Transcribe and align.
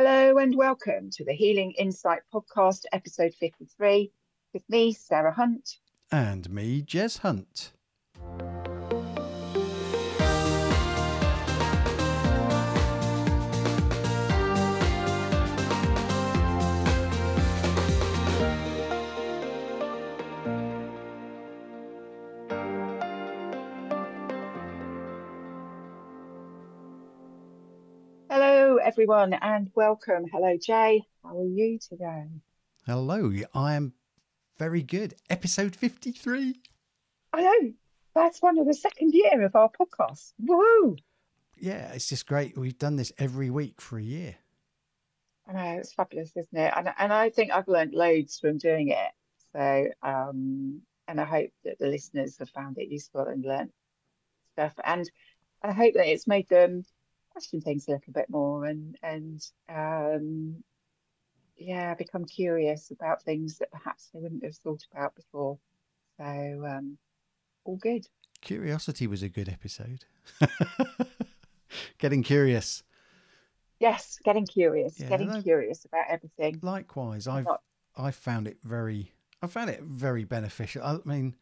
Hello 0.00 0.38
and 0.38 0.54
welcome 0.54 1.10
to 1.10 1.24
the 1.24 1.32
Healing 1.32 1.72
Insight 1.72 2.20
Podcast, 2.32 2.84
episode 2.92 3.34
53, 3.34 4.12
with 4.54 4.62
me, 4.68 4.92
Sarah 4.92 5.32
Hunt. 5.32 5.78
And 6.12 6.48
me, 6.48 6.82
Jez 6.82 7.18
Hunt. 7.18 7.72
Everyone, 28.88 29.34
and 29.34 29.70
welcome. 29.74 30.24
Hello, 30.32 30.56
Jay. 30.56 31.02
How 31.22 31.38
are 31.38 31.44
you 31.44 31.78
today? 31.78 32.24
Hello, 32.86 33.30
I 33.52 33.74
am 33.74 33.92
very 34.56 34.82
good. 34.82 35.12
Episode 35.28 35.76
53. 35.76 36.58
I 37.34 37.42
know 37.42 37.72
that's 38.14 38.40
one 38.40 38.58
of 38.58 38.66
the 38.66 38.72
second 38.72 39.12
year 39.12 39.44
of 39.44 39.54
our 39.54 39.68
podcast. 39.68 40.32
Woo! 40.38 40.96
Yeah, 41.58 41.92
it's 41.92 42.08
just 42.08 42.26
great. 42.26 42.56
We've 42.56 42.78
done 42.78 42.96
this 42.96 43.12
every 43.18 43.50
week 43.50 43.82
for 43.82 43.98
a 43.98 44.02
year. 44.02 44.36
I 45.46 45.52
know 45.52 45.78
it's 45.80 45.92
fabulous, 45.92 46.30
isn't 46.34 46.58
it? 46.58 46.72
And 46.74 46.88
and 46.98 47.12
I 47.12 47.28
think 47.28 47.52
I've 47.52 47.68
learned 47.68 47.92
loads 47.92 48.38
from 48.38 48.56
doing 48.56 48.88
it. 48.88 49.10
So 49.54 49.88
um, 50.02 50.80
and 51.06 51.20
I 51.20 51.24
hope 51.24 51.50
that 51.64 51.78
the 51.78 51.88
listeners 51.88 52.38
have 52.38 52.48
found 52.48 52.78
it 52.78 52.88
useful 52.88 53.26
and 53.26 53.44
learned 53.44 53.70
stuff. 54.54 54.72
And 54.82 55.10
I 55.62 55.72
hope 55.72 55.92
that 55.92 56.10
it's 56.10 56.26
made 56.26 56.48
them 56.48 56.86
question 57.38 57.60
things 57.60 57.86
a 57.86 57.92
little 57.92 58.12
bit 58.12 58.28
more 58.28 58.64
and 58.64 58.96
and 59.02 59.40
um, 59.68 60.56
yeah, 61.56 61.94
become 61.94 62.24
curious 62.24 62.90
about 62.90 63.22
things 63.22 63.58
that 63.58 63.70
perhaps 63.70 64.08
they 64.12 64.18
wouldn't 64.20 64.44
have 64.44 64.56
thought 64.56 64.84
about 64.92 65.14
before. 65.14 65.58
So 66.16 66.24
um, 66.24 66.98
all 67.64 67.76
good. 67.76 68.06
Curiosity 68.40 69.06
was 69.06 69.22
a 69.22 69.28
good 69.28 69.48
episode. 69.48 70.04
Getting 71.98 72.22
curious. 72.22 72.82
Yes, 73.80 74.18
getting 74.24 74.46
curious, 74.46 74.98
Yeah, 74.98 75.08
getting 75.08 75.42
curious 75.42 75.84
about 75.84 76.06
everything. 76.08 76.58
Likewise, 76.62 77.28
I've 77.28 77.44
not- 77.44 77.62
I 77.96 78.10
found 78.10 78.48
it 78.48 78.58
very 78.64 79.12
I 79.42 79.46
found 79.46 79.70
it 79.70 79.82
very 79.82 80.24
beneficial. 80.24 80.82
I 80.82 80.98
mean, 81.04 81.36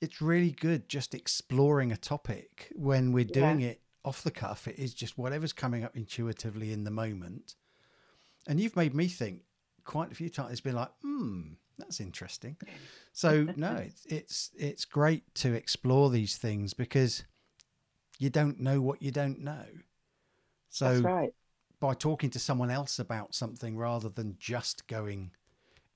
it's 0.00 0.20
really 0.20 0.50
good 0.50 0.88
just 0.88 1.14
exploring 1.14 1.92
a 1.92 1.96
topic 1.96 2.72
when 2.74 3.12
we're 3.12 3.24
doing 3.24 3.60
it 3.60 3.80
off 4.06 4.22
the 4.22 4.30
cuff. 4.30 4.68
It 4.68 4.78
is 4.78 4.94
just 4.94 5.18
whatever's 5.18 5.52
coming 5.52 5.84
up 5.84 5.96
intuitively 5.96 6.72
in 6.72 6.84
the 6.84 6.90
moment. 6.90 7.56
And 8.46 8.60
you've 8.60 8.76
made 8.76 8.94
me 8.94 9.08
think 9.08 9.42
quite 9.84 10.12
a 10.12 10.14
few 10.14 10.30
times. 10.30 10.52
It's 10.52 10.60
been 10.60 10.76
like, 10.76 10.90
hmm, 11.02 11.42
that's 11.76 12.00
interesting. 12.00 12.56
So 13.12 13.48
no, 13.56 13.74
it's 13.74 14.06
it's 14.06 14.50
it's 14.56 14.84
great 14.84 15.34
to 15.36 15.52
explore 15.52 16.08
these 16.08 16.36
things 16.36 16.72
because 16.72 17.24
you 18.18 18.30
don't 18.30 18.60
know 18.60 18.80
what 18.80 19.02
you 19.02 19.10
don't 19.10 19.40
know. 19.40 19.64
So 20.70 20.88
That's 20.88 21.00
right. 21.00 21.34
by 21.80 21.94
talking 21.94 22.30
to 22.30 22.38
someone 22.38 22.70
else 22.70 22.98
about 22.98 23.34
something 23.34 23.76
rather 23.76 24.08
than 24.08 24.36
just 24.38 24.86
going 24.86 25.32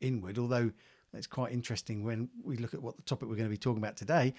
inward. 0.00 0.36
Although 0.36 0.72
it's 1.14 1.27
quite 1.28 1.52
interesting 1.52 2.02
when 2.02 2.28
we 2.42 2.56
look 2.56 2.74
at 2.74 2.83
what 2.83 2.97
the 2.97 3.02
topic 3.02 3.28
we're 3.28 3.36
going 3.36 3.48
to 3.48 3.50
be 3.50 3.56
talking 3.56 3.83
about 3.83 3.97
today. 3.97 4.34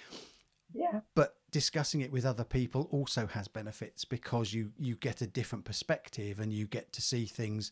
Yeah, 0.73 1.01
But 1.15 1.35
discussing 1.51 2.01
it 2.01 2.11
with 2.11 2.25
other 2.25 2.43
people 2.43 2.87
also 2.91 3.27
has 3.27 3.47
benefits 3.47 4.05
because 4.05 4.53
you 4.53 4.71
you 4.77 4.95
get 4.95 5.21
a 5.21 5.27
different 5.27 5.65
perspective 5.65 6.39
and 6.39 6.53
you 6.53 6.67
get 6.67 6.91
to 6.93 7.01
see 7.01 7.25
things. 7.25 7.71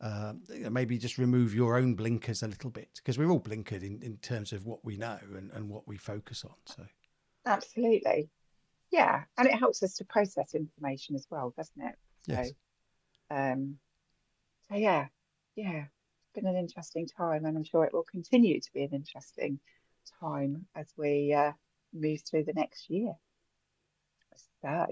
Uh, 0.00 0.32
maybe 0.68 0.98
just 0.98 1.16
remove 1.16 1.54
your 1.54 1.76
own 1.76 1.94
blinkers 1.94 2.42
a 2.42 2.48
little 2.48 2.70
bit 2.70 2.90
because 2.96 3.16
we're 3.18 3.30
all 3.30 3.40
blinkered 3.40 3.84
in, 3.84 4.02
in 4.02 4.16
terms 4.16 4.52
of 4.52 4.66
what 4.66 4.84
we 4.84 4.96
know 4.96 5.18
and, 5.36 5.52
and 5.52 5.68
what 5.68 5.86
we 5.86 5.96
focus 5.96 6.44
on. 6.44 6.56
So 6.66 6.84
absolutely. 7.46 8.30
Yeah, 8.90 9.24
and 9.38 9.48
it 9.48 9.58
helps 9.58 9.82
us 9.82 9.94
to 9.94 10.04
process 10.04 10.54
information 10.54 11.14
as 11.16 11.26
well, 11.30 11.54
doesn't 11.56 11.82
it? 11.82 11.96
yes, 12.26 12.52
So, 13.30 13.36
um, 13.36 13.78
so 14.68 14.76
yeah, 14.76 15.08
yeah, 15.56 15.84
it's 15.84 16.32
been 16.34 16.46
an 16.46 16.56
interesting 16.56 17.06
time, 17.06 17.44
and 17.46 17.56
I'm 17.56 17.64
sure 17.64 17.84
it 17.84 17.92
will 17.94 18.04
continue 18.04 18.60
to 18.60 18.72
be 18.72 18.84
an 18.84 18.92
interesting 18.92 19.60
time 20.20 20.66
as 20.74 20.92
we 20.96 21.32
uh, 21.32 21.52
move 21.92 22.20
through 22.22 22.44
the 22.44 22.52
next 22.52 22.90
year. 22.90 23.14
So, 24.62 24.86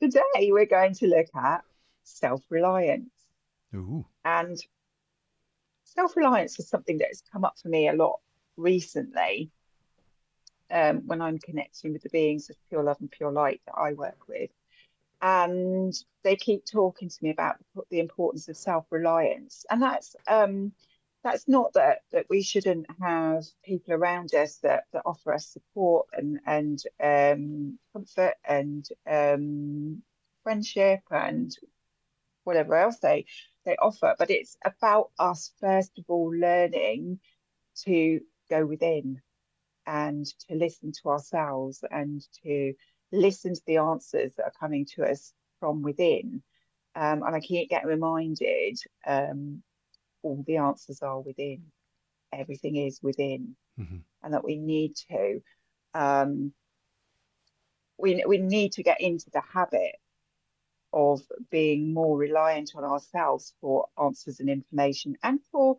today 0.00 0.50
we're 0.50 0.66
going 0.66 0.94
to 0.94 1.06
look 1.06 1.26
at 1.34 1.62
self-reliance. 2.04 3.10
ooh, 3.74 4.06
And 4.24 4.58
self-reliance 5.84 6.58
is 6.58 6.68
something 6.68 6.98
that 6.98 7.08
has 7.08 7.22
come 7.32 7.44
up 7.44 7.58
for 7.58 7.68
me 7.68 7.88
a 7.88 7.92
lot 7.92 8.20
recently 8.56 9.50
um, 10.70 11.02
when 11.06 11.20
I'm 11.20 11.38
connecting 11.38 11.92
with 11.92 12.02
the 12.02 12.08
beings 12.10 12.48
of 12.50 12.56
pure 12.68 12.82
love 12.82 12.98
and 13.00 13.10
pure 13.10 13.32
light 13.32 13.60
that 13.66 13.74
I 13.76 13.92
work 13.92 14.28
with. 14.28 14.50
And 15.20 15.94
they 16.24 16.36
keep 16.36 16.64
talking 16.64 17.08
to 17.08 17.18
me 17.22 17.30
about 17.30 17.56
the 17.90 18.00
importance 18.00 18.48
of 18.48 18.56
self-reliance. 18.56 19.66
And 19.70 19.82
that's 19.82 20.16
um, 20.26 20.72
that's 21.24 21.46
not 21.46 21.72
that 21.74 22.00
that 22.12 22.26
we 22.28 22.42
shouldn't 22.42 22.86
have 23.00 23.44
people 23.64 23.94
around 23.94 24.34
us 24.34 24.56
that, 24.58 24.84
that 24.92 25.02
offer 25.06 25.32
us 25.34 25.46
support 25.46 26.06
and 26.12 26.40
and 26.46 26.82
um, 27.02 27.78
comfort 27.92 28.34
and 28.44 28.88
um, 29.08 30.02
friendship 30.42 31.00
and 31.10 31.56
whatever 32.44 32.74
else 32.74 32.98
they 32.98 33.24
they 33.64 33.76
offer, 33.76 34.14
but 34.18 34.30
it's 34.30 34.56
about 34.64 35.10
us 35.18 35.52
first 35.60 35.96
of 35.98 36.04
all 36.08 36.32
learning 36.34 37.20
to 37.84 38.20
go 38.50 38.66
within 38.66 39.20
and 39.86 40.26
to 40.26 40.54
listen 40.54 40.92
to 40.92 41.10
ourselves 41.10 41.84
and 41.90 42.22
to 42.42 42.72
listen 43.12 43.54
to 43.54 43.62
the 43.66 43.76
answers 43.76 44.34
that 44.34 44.44
are 44.44 44.52
coming 44.58 44.84
to 44.84 45.04
us 45.04 45.32
from 45.60 45.82
within. 45.82 46.42
Um, 46.94 47.22
and 47.22 47.36
I 47.36 47.40
keep 47.40 47.70
getting 47.70 47.88
reminded 47.88 48.78
um, 49.06 49.62
all 50.22 50.42
the 50.46 50.58
answers 50.58 51.02
are 51.02 51.20
within, 51.20 51.62
everything 52.32 52.76
is 52.76 53.00
within, 53.02 53.56
hmm 53.76 53.98
and 54.22 54.34
that 54.34 54.44
we 54.44 54.56
need 54.56 54.94
to 55.10 55.40
um, 55.94 56.52
we 57.98 58.24
we 58.26 58.38
need 58.38 58.72
to 58.72 58.82
get 58.82 59.00
into 59.00 59.30
the 59.30 59.42
habit 59.52 59.96
of 60.92 61.22
being 61.50 61.92
more 61.94 62.16
reliant 62.18 62.72
on 62.74 62.84
ourselves 62.84 63.54
for 63.60 63.86
answers 64.02 64.40
and 64.40 64.50
information 64.50 65.16
and 65.22 65.40
for 65.50 65.76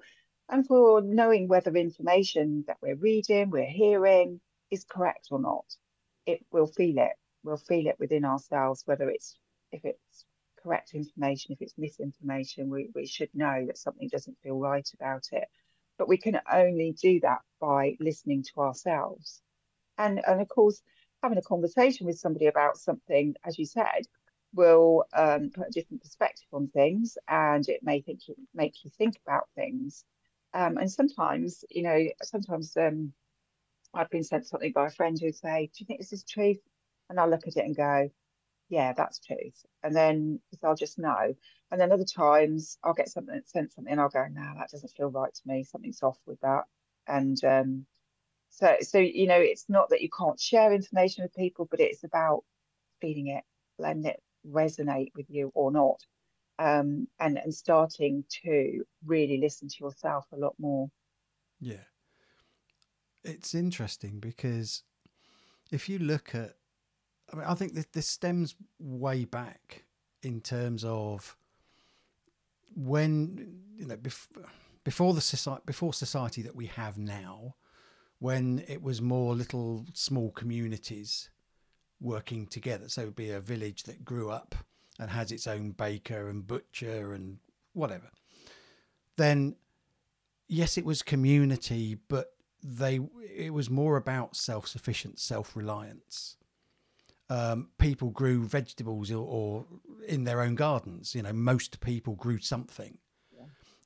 and 0.49 0.67
for 0.67 1.01
knowing 1.01 1.47
whether 1.47 1.75
information 1.75 2.63
that 2.67 2.77
we're 2.81 2.95
reading, 2.95 3.49
we're 3.49 3.65
hearing 3.65 4.41
is 4.71 4.83
correct 4.83 5.27
or 5.31 5.39
not. 5.39 5.65
It 6.25 6.45
will 6.51 6.67
feel 6.67 6.97
it. 6.97 7.13
We'll 7.43 7.57
feel 7.57 7.87
it 7.87 7.97
within 7.99 8.25
ourselves, 8.25 8.83
whether 8.85 9.09
it's 9.09 9.37
if 9.71 9.85
it's 9.85 10.25
correct 10.63 10.93
information, 10.93 11.53
if 11.53 11.61
it's 11.61 11.77
misinformation, 11.77 12.69
we, 12.69 12.89
we 12.95 13.05
should 13.05 13.29
know 13.33 13.65
that 13.67 13.77
something 13.77 14.07
doesn't 14.07 14.37
feel 14.41 14.57
right 14.59 14.89
about 14.93 15.27
it. 15.31 15.47
But 15.97 16.07
we 16.07 16.17
can 16.17 16.39
only 16.51 16.93
do 16.93 17.19
that 17.21 17.39
by 17.59 17.97
listening 17.99 18.43
to 18.43 18.61
ourselves. 18.61 19.41
And 19.97 20.21
and 20.25 20.41
of 20.41 20.47
course, 20.49 20.81
having 21.21 21.37
a 21.37 21.41
conversation 21.41 22.07
with 22.07 22.19
somebody 22.19 22.47
about 22.47 22.77
something, 22.77 23.35
as 23.45 23.59
you 23.59 23.65
said, 23.65 24.07
will 24.53 25.05
um, 25.13 25.51
put 25.53 25.67
a 25.67 25.71
different 25.71 26.01
perspective 26.01 26.47
on 26.51 26.67
things, 26.67 27.17
and 27.27 27.67
it 27.69 27.83
may 27.83 28.01
think 28.01 28.21
make 28.53 28.83
you 28.83 28.91
think 28.97 29.19
about 29.25 29.47
things. 29.55 30.03
Um, 30.53 30.77
and 30.77 30.91
sometimes, 30.91 31.63
you 31.69 31.83
know, 31.83 32.07
sometimes 32.23 32.75
um, 32.77 33.13
I've 33.93 34.09
been 34.09 34.23
sent 34.23 34.47
something 34.47 34.71
by 34.71 34.87
a 34.87 34.91
friend 34.91 35.19
who 35.19 35.31
say, 35.31 35.67
"Do 35.67 35.81
you 35.81 35.85
think 35.85 35.99
this 35.99 36.13
is 36.13 36.23
truth?" 36.23 36.59
And 37.09 37.19
I'll 37.19 37.29
look 37.29 37.47
at 37.47 37.57
it 37.57 37.65
and 37.65 37.75
go, 37.75 38.09
"Yeah, 38.73 38.93
that's 38.93 39.19
truth." 39.19 39.65
And 39.83 39.95
then 39.95 40.39
because 40.49 40.63
I'll 40.63 40.75
just 40.85 40.99
know. 40.99 41.35
And 41.71 41.81
then 41.81 41.91
other 41.91 42.05
times 42.05 42.77
I'll 42.83 42.93
get 42.93 43.09
something 43.09 43.41
sent 43.45 43.73
something, 43.73 43.91
and 43.91 44.01
I'll 44.01 44.09
go, 44.09 44.25
"No, 44.31 44.53
that 44.57 44.69
doesn't 44.71 44.91
feel 44.97 45.11
right 45.11 45.33
to 45.33 45.47
me. 45.47 45.63
Something's 45.63 46.03
off 46.03 46.19
with 46.25 46.39
that." 46.41 46.63
And 47.07 47.43
um, 47.43 47.85
so, 48.49 48.77
so 48.81 48.99
you 48.99 49.27
know, 49.27 49.39
it's 49.39 49.65
not 49.69 49.89
that 49.89 50.01
you 50.01 50.09
can't 50.09 50.39
share 50.39 50.73
information 50.73 51.23
with 51.23 51.33
people, 51.35 51.67
but 51.69 51.79
it's 51.79 52.03
about 52.03 52.43
feeling 53.01 53.27
it, 53.27 53.43
letting 53.79 54.05
it 54.05 54.21
resonate 54.47 55.11
with 55.15 55.29
you 55.29 55.51
or 55.55 55.71
not, 55.71 55.99
um, 56.59 57.07
and 57.19 57.37
and 57.37 57.53
starting 57.53 58.23
to 58.43 58.83
really 59.05 59.37
listen 59.37 59.67
to 59.67 59.75
yourself 59.83 60.25
a 60.31 60.37
lot 60.37 60.55
more. 60.59 60.89
Yeah. 61.59 61.85
It's 63.23 63.55
interesting 63.55 64.19
because 64.19 64.83
if 65.71 65.87
you 65.87 65.97
look 65.97 66.35
at, 66.35 66.55
I 67.33 67.35
mean, 67.35 67.45
I 67.45 67.55
think 67.55 67.73
that 67.73 67.93
this 67.93 68.07
stems 68.07 68.55
way 68.79 69.25
back 69.25 69.85
in 70.21 70.39
terms 70.39 70.83
of 70.83 71.35
when, 72.75 73.59
you 73.75 73.87
know, 73.87 73.97
bef- 73.97 74.27
before 74.83 75.13
the 75.15 75.21
society, 75.21 75.63
before 75.65 75.93
society 75.93 76.43
that 76.43 76.55
we 76.55 76.67
have 76.67 76.97
now, 76.97 77.55
when 78.19 78.63
it 78.67 78.83
was 78.83 79.01
more 79.01 79.33
little 79.33 79.85
small 79.93 80.31
communities 80.31 81.29
working 81.99 82.45
together. 82.45 82.87
So 82.87 83.01
it 83.01 83.05
would 83.05 83.15
be 83.15 83.31
a 83.31 83.39
village 83.39 83.83
that 83.83 84.05
grew 84.05 84.29
up 84.29 84.55
and 84.99 85.09
has 85.09 85.31
its 85.31 85.47
own 85.47 85.71
baker 85.71 86.29
and 86.29 86.45
butcher 86.45 87.13
and 87.13 87.39
whatever. 87.73 88.11
Then, 89.17 89.55
yes, 90.47 90.77
it 90.77 90.85
was 90.85 91.01
community, 91.01 91.97
but 92.07 92.33
they 92.61 92.99
it 93.35 93.53
was 93.53 93.69
more 93.69 93.97
about 93.97 94.35
self 94.35 94.67
sufficient, 94.67 95.19
self 95.19 95.55
reliance. 95.55 96.37
Um, 97.33 97.69
people 97.79 98.09
grew 98.11 98.45
vegetables 98.45 99.09
or, 99.09 99.25
or, 99.25 99.65
in 100.07 100.23
their 100.23 100.41
own 100.41 100.55
gardens. 100.55 101.15
You 101.15 101.23
know, 101.23 101.33
most 101.33 101.79
people 101.79 102.15
grew 102.15 102.37
something. 102.39 102.99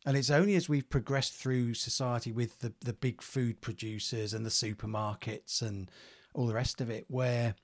And 0.05 0.15
it's 0.15 0.29
only 0.29 0.55
as 0.55 0.69
we've 0.69 0.89
progressed 0.89 1.33
through 1.33 1.73
society 1.73 2.31
with 2.31 2.59
the, 2.59 2.73
the 2.79 2.93
big 2.93 3.21
food 3.21 3.59
producers 3.59 4.33
and 4.33 4.45
the 4.45 4.49
supermarkets 4.49 5.61
and 5.61 5.91
all 6.33 6.47
the 6.47 6.53
rest 6.53 6.79
of 6.79 6.89
it 6.89 7.05
where 7.09 7.55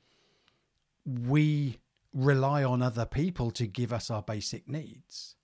we 1.06 1.80
rely 2.14 2.64
on 2.64 2.82
other 2.82 3.06
people 3.06 3.50
to 3.52 3.66
give 3.66 3.94
us 3.94 4.12
our 4.12 4.22
basic 4.22 4.68
needs 4.68 5.36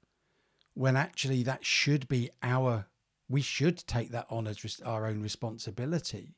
when 0.73 0.95
actually 0.95 1.43
that 1.43 1.65
should 1.65 2.07
be 2.07 2.29
our 2.43 2.87
we 3.27 3.41
should 3.41 3.77
take 3.87 4.11
that 4.11 4.25
on 4.29 4.47
as 4.47 4.81
our 4.85 5.05
own 5.05 5.21
responsibility 5.21 6.35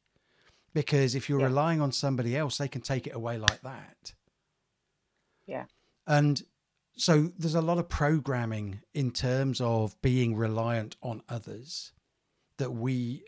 because 0.74 1.16
if 1.16 1.30
you're 1.30 1.40
yeah. 1.40 1.48
relying 1.48 1.82
on 1.82 1.92
somebody 1.92 2.38
else 2.38 2.58
they 2.58 2.68
can 2.68 2.82
take 2.82 3.08
it 3.08 3.16
away 3.16 3.38
like 3.38 3.62
that. 3.62 4.14
Yeah. 5.46 5.66
And 6.08 6.42
so 6.96 7.32
there's 7.38 7.56
a 7.56 7.62
lot 7.62 7.78
of 7.78 7.90
programming 7.90 8.82
in 8.94 9.12
terms 9.12 9.62
of 9.62 10.00
being 10.02 10.36
reliant 10.36 10.96
on 11.02 11.24
others 11.30 11.94
that 12.58 12.72
we 12.72 13.24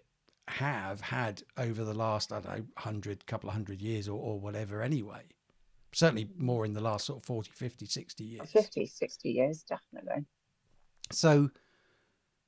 have 0.47 0.99
had 0.99 1.41
over 1.57 1.85
the 1.85 1.93
last 1.93 2.33
i 2.33 2.35
don't 2.35 2.57
know 2.57 2.65
100 2.73 3.25
couple 3.25 3.49
of 3.49 3.53
hundred 3.53 3.81
years 3.81 4.09
or, 4.09 4.19
or 4.19 4.39
whatever 4.39 4.81
anyway. 4.81 5.21
Certainly 5.93 6.29
more 6.37 6.65
in 6.65 6.73
the 6.73 6.81
last 6.81 7.05
sort 7.05 7.19
of 7.19 7.25
40 7.25 7.51
50 7.51 7.85
60 7.85 8.23
years. 8.23 8.51
50 8.51 8.85
60 8.85 9.29
years 9.29 9.63
definitely. 9.63 10.25
So 11.11 11.49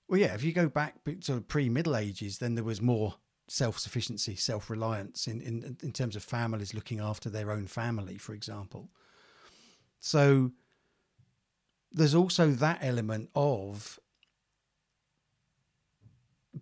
well 0.07 0.19
yeah 0.19 0.33
if 0.33 0.43
you 0.43 0.51
go 0.51 0.67
back 0.67 0.95
sort 1.21 1.39
of 1.39 1.47
pre-middle 1.47 1.95
ages 1.95 2.37
then 2.39 2.55
there 2.55 2.63
was 2.63 2.81
more 2.81 3.15
self-sufficiency 3.47 4.35
self-reliance 4.35 5.27
in, 5.27 5.39
in 5.41 5.77
in 5.83 5.91
terms 5.91 6.15
of 6.15 6.23
families 6.23 6.73
looking 6.73 6.99
after 6.99 7.29
their 7.29 7.51
own 7.51 7.67
family 7.67 8.17
for 8.17 8.33
example. 8.33 8.89
So 9.99 10.51
there's 11.91 12.15
also 12.15 12.51
that 12.51 12.79
element 12.81 13.29
of 13.35 13.99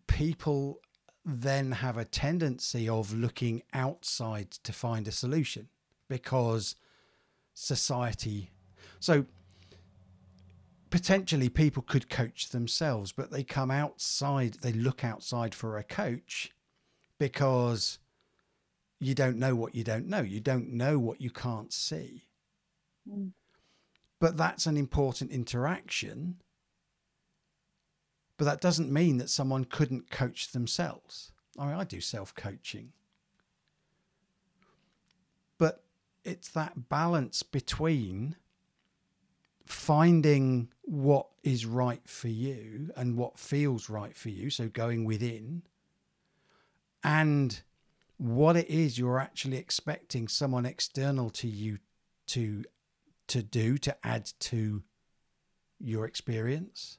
people 0.08 0.80
then 1.26 1.72
have 1.72 1.98
a 1.98 2.06
tendency 2.06 2.88
of 2.90 3.14
looking 3.14 3.62
outside 3.74 4.52
to 4.52 4.74
find 4.74 5.08
a 5.08 5.12
solution 5.12 5.70
because 6.10 6.76
society 7.54 8.52
so 9.00 9.26
potentially 10.90 11.50
people 11.50 11.82
could 11.82 12.10
coach 12.10 12.50
themselves 12.50 13.12
but 13.12 13.32
they 13.32 13.44
come 13.44 13.72
outside 13.72 14.56
they 14.62 14.74
look 14.74 15.04
outside 15.04 15.56
for 15.56 15.78
a 15.78 15.84
coach 15.84 16.52
because 17.26 18.00
you 19.00 19.14
don't 19.14 19.38
know 19.38 19.56
what 19.56 19.76
you 19.76 19.84
don't 19.84 20.08
know 20.08 20.22
you 20.22 20.40
don't 20.40 20.70
know 20.72 20.98
what 21.00 21.22
you 21.22 21.30
can't 21.30 21.72
see 21.72 22.24
mm. 23.10 23.32
But 24.24 24.38
that's 24.38 24.68
an 24.68 24.78
important 24.78 25.32
interaction. 25.32 26.38
But 28.38 28.46
that 28.46 28.62
doesn't 28.62 28.90
mean 28.90 29.18
that 29.18 29.30
someone 29.30 29.66
couldn't 29.66 30.10
coach 30.10 30.54
themselves. 30.54 31.34
I 31.60 31.66
mean, 31.66 31.76
I 31.76 31.84
do 31.84 32.00
self 32.00 32.34
coaching. 32.34 32.94
But 35.58 35.84
it's 36.24 36.48
that 36.52 36.88
balance 36.88 37.44
between 37.44 38.38
finding 39.66 40.70
what 40.84 41.28
is 41.44 41.66
right 41.66 42.08
for 42.08 42.30
you 42.30 42.92
and 42.96 43.18
what 43.18 43.38
feels 43.38 43.90
right 43.90 44.16
for 44.16 44.30
you. 44.30 44.50
So 44.50 44.70
going 44.70 45.04
within 45.04 45.64
and 47.04 47.62
what 48.18 48.56
it 48.56 48.70
is 48.70 48.98
you're 48.98 49.20
actually 49.20 49.58
expecting 49.58 50.28
someone 50.28 50.66
external 50.66 51.30
to 51.30 51.48
you 51.48 51.80
to 52.28 52.64
to 53.28 53.42
do 53.42 53.78
to 53.78 53.96
add 54.04 54.30
to 54.40 54.84
your 55.80 56.06
experience? 56.06 56.98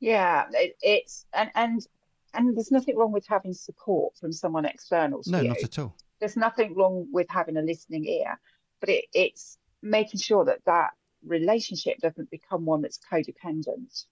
Yeah, 0.00 0.46
it, 0.52 0.76
it's 0.82 1.26
and 1.32 1.50
and 1.54 1.86
and 2.32 2.56
there's 2.56 2.72
nothing 2.72 2.96
wrong 2.96 3.12
with 3.12 3.26
having 3.26 3.52
support 3.52 4.16
from 4.16 4.32
someone 4.32 4.64
external. 4.64 5.22
no, 5.26 5.40
you. 5.40 5.48
not 5.48 5.62
at 5.62 5.78
all. 5.78 5.94
There's 6.20 6.36
nothing 6.36 6.74
wrong 6.74 7.06
with 7.12 7.26
having 7.28 7.56
a 7.56 7.62
listening 7.62 8.06
ear, 8.06 8.38
but 8.80 8.88
it, 8.88 9.04
it's 9.12 9.58
making 9.82 10.20
sure 10.20 10.44
that 10.46 10.64
that 10.66 10.90
relationship 11.26 11.98
doesn't 11.98 12.30
become 12.30 12.64
one 12.64 12.82
that's 12.82 12.98
codependent, 13.10 14.04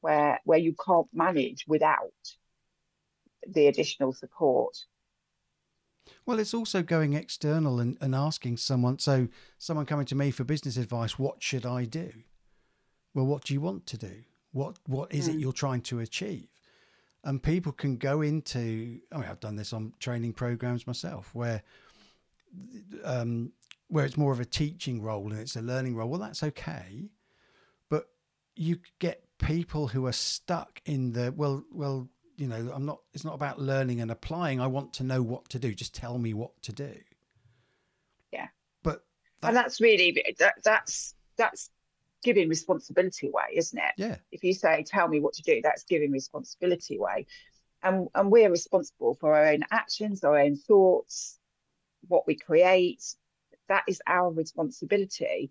where 0.00 0.40
where 0.44 0.58
you 0.58 0.74
can't 0.84 1.08
manage 1.12 1.64
without 1.68 2.12
the 3.46 3.66
additional 3.66 4.12
support. 4.12 4.84
Well, 6.26 6.38
it's 6.38 6.54
also 6.54 6.82
going 6.82 7.14
external 7.14 7.80
and, 7.80 7.96
and 8.00 8.14
asking 8.14 8.58
someone. 8.58 8.98
So, 8.98 9.28
someone 9.58 9.86
coming 9.86 10.06
to 10.06 10.14
me 10.14 10.30
for 10.30 10.44
business 10.44 10.76
advice, 10.76 11.18
what 11.18 11.42
should 11.42 11.66
I 11.66 11.84
do? 11.84 12.12
Well, 13.14 13.26
what 13.26 13.44
do 13.44 13.54
you 13.54 13.60
want 13.60 13.86
to 13.86 13.96
do? 13.96 14.22
What 14.52 14.78
What 14.86 15.12
is 15.12 15.26
mm. 15.26 15.30
it 15.30 15.32
hmm. 15.34 15.38
you're 15.40 15.52
trying 15.52 15.82
to 15.82 16.00
achieve? 16.00 16.48
And 17.22 17.42
people 17.42 17.72
can 17.72 17.96
go 17.96 18.22
into. 18.22 19.00
I 19.12 19.18
mean, 19.18 19.28
I've 19.28 19.40
done 19.40 19.56
this 19.56 19.72
on 19.72 19.92
training 19.98 20.32
programs 20.32 20.86
myself, 20.86 21.34
where 21.34 21.62
um, 23.04 23.52
where 23.88 24.04
it's 24.04 24.16
more 24.16 24.32
of 24.32 24.40
a 24.40 24.44
teaching 24.44 25.02
role 25.02 25.30
and 25.30 25.40
it's 25.40 25.56
a 25.56 25.62
learning 25.62 25.96
role. 25.96 26.08
Well, 26.08 26.20
that's 26.20 26.42
okay, 26.42 27.10
but 27.88 28.08
you 28.56 28.78
get 29.00 29.24
people 29.38 29.88
who 29.88 30.06
are 30.06 30.12
stuck 30.12 30.80
in 30.84 31.12
the 31.12 31.32
well, 31.36 31.64
well, 31.72 32.08
you 32.40 32.48
know, 32.48 32.72
I'm 32.74 32.86
not, 32.86 33.00
it's 33.12 33.24
not 33.24 33.34
about 33.34 33.60
learning 33.60 34.00
and 34.00 34.10
applying. 34.10 34.60
I 34.60 34.66
want 34.66 34.94
to 34.94 35.04
know 35.04 35.20
what 35.20 35.48
to 35.50 35.58
do. 35.58 35.74
Just 35.74 35.94
tell 35.94 36.16
me 36.18 36.32
what 36.32 36.50
to 36.62 36.72
do. 36.72 36.94
Yeah. 38.32 38.48
But, 38.82 39.04
that, 39.42 39.48
and 39.48 39.56
that's 39.56 39.80
really, 39.80 40.16
that, 40.38 40.54
that's, 40.64 41.14
that's 41.36 41.68
giving 42.22 42.48
responsibility 42.48 43.28
away, 43.28 43.56
isn't 43.56 43.78
it? 43.78 43.92
Yeah. 43.98 44.16
If 44.32 44.42
you 44.42 44.54
say, 44.54 44.82
tell 44.84 45.06
me 45.06 45.20
what 45.20 45.34
to 45.34 45.42
do, 45.42 45.60
that's 45.62 45.84
giving 45.84 46.12
responsibility 46.12 46.96
away. 46.96 47.26
And, 47.82 48.08
and 48.14 48.30
we're 48.30 48.50
responsible 48.50 49.14
for 49.20 49.34
our 49.34 49.48
own 49.48 49.64
actions, 49.70 50.24
our 50.24 50.38
own 50.38 50.56
thoughts, 50.56 51.38
what 52.08 52.26
we 52.26 52.36
create. 52.36 53.04
That 53.68 53.84
is 53.86 54.00
our 54.06 54.30
responsibility. 54.30 55.50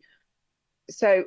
So 0.90 1.26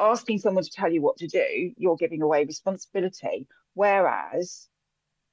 asking 0.00 0.38
someone 0.38 0.64
to 0.64 0.70
tell 0.70 0.90
you 0.90 1.00
what 1.00 1.18
to 1.18 1.28
do, 1.28 1.72
you're 1.76 1.96
giving 1.96 2.22
away 2.22 2.44
responsibility. 2.44 3.46
Whereas 3.74 4.68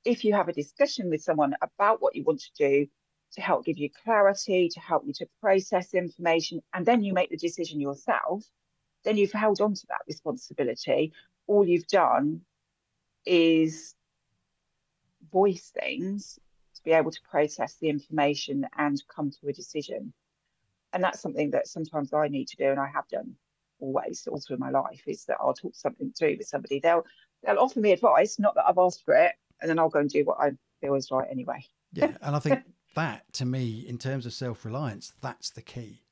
if 0.04 0.26
you 0.26 0.34
have 0.34 0.50
a 0.50 0.54
discussion 0.54 1.10
with 1.10 1.22
someone 1.22 1.56
about 1.62 2.02
what 2.02 2.16
you 2.16 2.24
want 2.24 2.42
to 2.42 2.52
do 2.58 2.88
to 3.34 3.42
help 3.42 3.66
give 3.66 3.78
you 3.78 3.90
clarity, 4.04 4.68
to 4.70 4.80
help 4.80 5.04
you 5.06 5.14
to 5.14 5.28
process 5.40 5.94
information, 5.94 6.62
and 6.74 6.86
then 6.86 7.04
you 7.04 7.14
make 7.14 7.30
the 7.30 7.38
decision 7.38 7.80
yourself, 7.80 8.44
then 9.04 9.16
you've 9.18 9.32
held 9.32 9.62
on 9.62 9.74
to 9.74 9.86
that 9.88 10.02
responsibility. 10.08 11.14
All 11.48 11.66
you've 11.66 11.88
done 11.88 12.42
is 13.26 13.96
voice 15.32 15.72
things 15.80 16.40
to 16.76 16.84
be 16.84 16.92
able 16.92 17.12
to 17.12 17.20
process 17.30 17.76
the 17.76 17.90
information 17.90 18.66
and 18.78 19.02
come 19.08 19.32
to 19.32 19.48
a 19.48 19.54
decision. 19.54 20.14
And 20.94 21.04
that's 21.04 21.22
something 21.22 21.52
that 21.52 21.68
sometimes 21.68 22.12
I 22.14 22.28
need 22.28 22.48
to 22.50 22.58
do, 22.58 22.70
and 22.70 22.80
I 22.80 22.88
have 22.88 23.08
done 23.08 23.36
always 23.80 24.28
all 24.28 24.40
through 24.40 24.58
my 24.58 24.70
life 24.70 25.02
is 25.08 25.26
that 25.26 25.38
I'll 25.40 25.54
talk 25.54 25.76
something 25.76 26.12
through 26.18 26.38
with 26.38 26.48
somebody. 26.48 26.80
They'll 26.80 27.06
they'll 27.44 27.60
offer 27.60 27.80
me 27.80 27.92
advice, 27.92 28.40
not 28.40 28.56
that 28.56 28.66
I've 28.68 28.78
asked 28.78 29.04
for 29.06 29.16
it, 29.16 29.34
and 29.62 29.70
then 29.70 29.80
I'll 29.80 29.90
go 29.90 30.00
and 30.00 30.10
do 30.10 30.24
what 30.26 30.40
I 30.40 30.52
feel 30.80 30.96
is 30.96 31.12
right 31.12 31.28
anyway. 31.30 31.64
yeah, 31.94 32.18
and 32.22 32.36
I 32.36 32.40
think 32.40 32.64
that 32.96 33.32
to 33.34 33.46
me, 33.46 33.86
in 33.88 33.98
terms 33.98 34.26
of 34.26 34.34
self 34.34 34.66
reliance, 34.66 35.14
that's 35.22 35.50
the 35.50 35.62
key. 35.62 36.04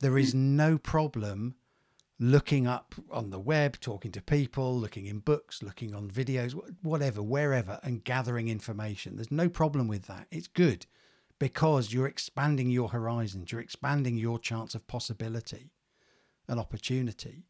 There 0.00 0.18
is 0.18 0.34
mm. 0.34 0.38
no 0.38 0.78
problem 0.78 1.56
looking 2.20 2.66
up 2.66 2.94
on 3.10 3.30
the 3.30 3.38
web, 3.38 3.78
talking 3.80 4.10
to 4.12 4.20
people, 4.20 4.76
looking 4.76 5.06
in 5.06 5.20
books, 5.20 5.62
looking 5.62 5.94
on 5.94 6.10
videos, 6.10 6.52
whatever, 6.82 7.22
wherever, 7.22 7.78
and 7.82 8.04
gathering 8.04 8.48
information. 8.48 9.16
There's 9.16 9.30
no 9.30 9.48
problem 9.48 9.86
with 9.86 10.06
that. 10.06 10.26
It's 10.30 10.48
good 10.48 10.86
because 11.38 11.92
you're 11.92 12.08
expanding 12.08 12.70
your 12.70 12.88
horizons, 12.88 13.52
you're 13.52 13.60
expanding 13.60 14.16
your 14.16 14.38
chance 14.38 14.74
of 14.74 14.86
possibility 14.88 15.70
and 16.48 16.58
opportunity 16.58 17.44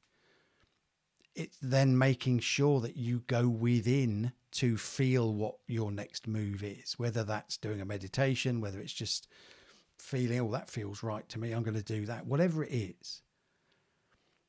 it's 1.38 1.56
then 1.62 1.96
making 1.96 2.40
sure 2.40 2.80
that 2.80 2.96
you 2.96 3.22
go 3.28 3.48
within 3.48 4.32
to 4.50 4.76
feel 4.76 5.32
what 5.32 5.54
your 5.68 5.92
next 5.92 6.26
move 6.26 6.64
is, 6.64 6.98
whether 6.98 7.22
that's 7.22 7.56
doing 7.56 7.80
a 7.80 7.84
meditation, 7.84 8.60
whether 8.60 8.80
it's 8.80 8.92
just 8.92 9.28
feeling, 9.98 10.40
oh, 10.40 10.50
that 10.50 10.68
feels 10.68 11.02
right 11.02 11.28
to 11.28 11.38
me, 11.38 11.52
I'm 11.52 11.62
going 11.62 11.76
to 11.76 11.82
do 11.82 12.06
that, 12.06 12.26
whatever 12.26 12.64
it 12.64 12.72
is. 12.72 13.22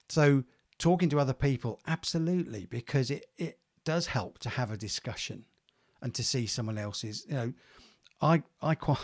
So, 0.08 0.46
talking 0.80 1.10
to 1.10 1.20
other 1.20 1.34
people, 1.34 1.80
absolutely, 1.86 2.66
because 2.66 3.12
it, 3.12 3.26
it 3.38 3.60
does 3.86 4.08
help 4.08 4.40
to 4.40 4.50
have 4.50 4.72
a 4.72 4.78
discussion 4.78 5.46
and 6.02 6.14
to 6.16 6.24
see 6.24 6.48
someone 6.48 6.80
else's, 6.80 7.24
you 7.30 7.36
know, 7.36 7.54
I, 8.20 8.42
I 8.64 8.74
quite, 8.74 8.98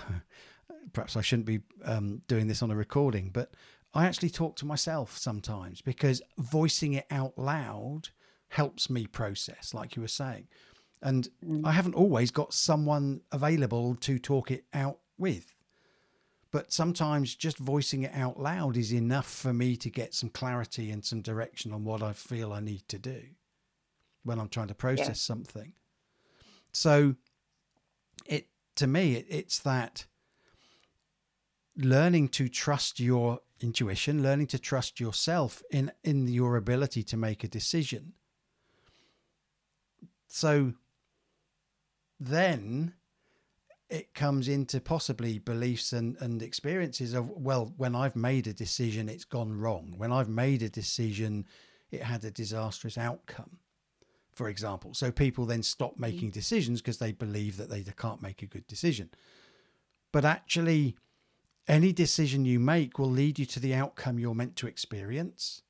perhaps 0.93 1.15
I 1.15 1.21
shouldn't 1.21 1.45
be 1.45 1.59
um, 1.83 2.23
doing 2.27 2.47
this 2.47 2.63
on 2.63 2.71
a 2.71 2.75
recording, 2.75 3.29
but 3.31 3.51
I 3.95 4.05
actually 4.05 4.29
talk 4.29 4.57
to 4.57 4.65
myself 4.65 5.17
sometimes 5.17 5.81
because 5.81 6.21
voicing 6.37 6.93
it 6.93 7.07
out 7.09 7.37
loud 7.37 8.09
helps 8.49 8.89
me 8.89 9.07
process, 9.07 9.73
like 9.73 9.95
you 9.95 10.01
were 10.01 10.09
saying. 10.09 10.47
And 11.01 11.29
mm. 11.43 11.65
I 11.65 11.71
haven't 11.71 11.95
always 11.95 12.29
got 12.29 12.53
someone 12.53 13.21
available 13.31 13.95
to 13.95 14.19
talk 14.19 14.51
it 14.51 14.65
out 14.73 14.99
with. 15.17 15.53
But 16.51 16.73
sometimes 16.73 17.35
just 17.35 17.57
voicing 17.57 18.03
it 18.03 18.11
out 18.13 18.39
loud 18.39 18.77
is 18.77 18.93
enough 18.93 19.29
for 19.29 19.53
me 19.53 19.75
to 19.77 19.89
get 19.89 20.13
some 20.13 20.29
clarity 20.29 20.91
and 20.91 21.03
some 21.03 21.21
direction 21.21 21.71
on 21.71 21.83
what 21.83 22.01
I 22.03 22.13
feel 22.13 22.53
I 22.53 22.59
need 22.59 22.87
to 22.89 22.99
do 22.99 23.21
when 24.23 24.39
I'm 24.39 24.49
trying 24.49 24.67
to 24.67 24.75
process 24.75 25.07
yeah. 25.07 25.13
something. 25.13 25.73
So 26.71 27.15
it 28.25 28.47
to 28.75 28.87
me 28.87 29.15
it, 29.15 29.25
it's 29.29 29.59
that 29.59 30.05
learning 31.77 32.29
to 32.29 32.47
trust 32.47 32.99
your 32.99 33.39
intuition, 33.61 34.21
learning 34.21 34.47
to 34.47 34.59
trust 34.59 34.99
yourself 34.99 35.63
in 35.71 35.91
in 36.03 36.27
your 36.27 36.55
ability 36.55 37.03
to 37.03 37.17
make 37.17 37.43
a 37.43 37.47
decision. 37.47 38.13
So 40.27 40.73
then 42.19 42.93
it 43.89 44.13
comes 44.13 44.47
into 44.47 44.81
possibly 44.81 45.37
beliefs 45.37 45.93
and, 45.93 46.17
and 46.19 46.41
experiences 46.41 47.13
of 47.13 47.29
well 47.29 47.73
when 47.77 47.95
i've 47.95 48.15
made 48.15 48.47
a 48.47 48.53
decision 48.53 49.07
it's 49.07 49.25
gone 49.25 49.57
wrong 49.59 49.93
when 49.97 50.11
i've 50.11 50.29
made 50.29 50.63
a 50.63 50.69
decision 50.69 51.45
it 51.91 52.01
had 52.01 52.23
a 52.23 52.31
disastrous 52.31 52.97
outcome 52.97 53.59
for 54.33 54.49
example 54.49 54.93
so 54.93 55.11
people 55.11 55.45
then 55.45 55.61
stop 55.61 55.93
mm-hmm. 55.93 56.01
making 56.01 56.29
decisions 56.31 56.81
because 56.81 56.97
they 56.97 57.11
believe 57.11 57.57
that 57.57 57.69
they 57.69 57.83
can't 57.83 58.21
make 58.21 58.41
a 58.41 58.47
good 58.47 58.65
decision 58.67 59.09
but 60.11 60.25
actually 60.25 60.95
any 61.67 61.91
decision 61.91 62.45
you 62.45 62.59
make 62.59 62.99
will 62.99 63.09
lead 63.09 63.39
you 63.39 63.45
to 63.45 63.59
the 63.59 63.73
outcome 63.73 64.19
you're 64.19 64.35
meant 64.35 64.55
to 64.57 64.67
experience. 64.67 65.61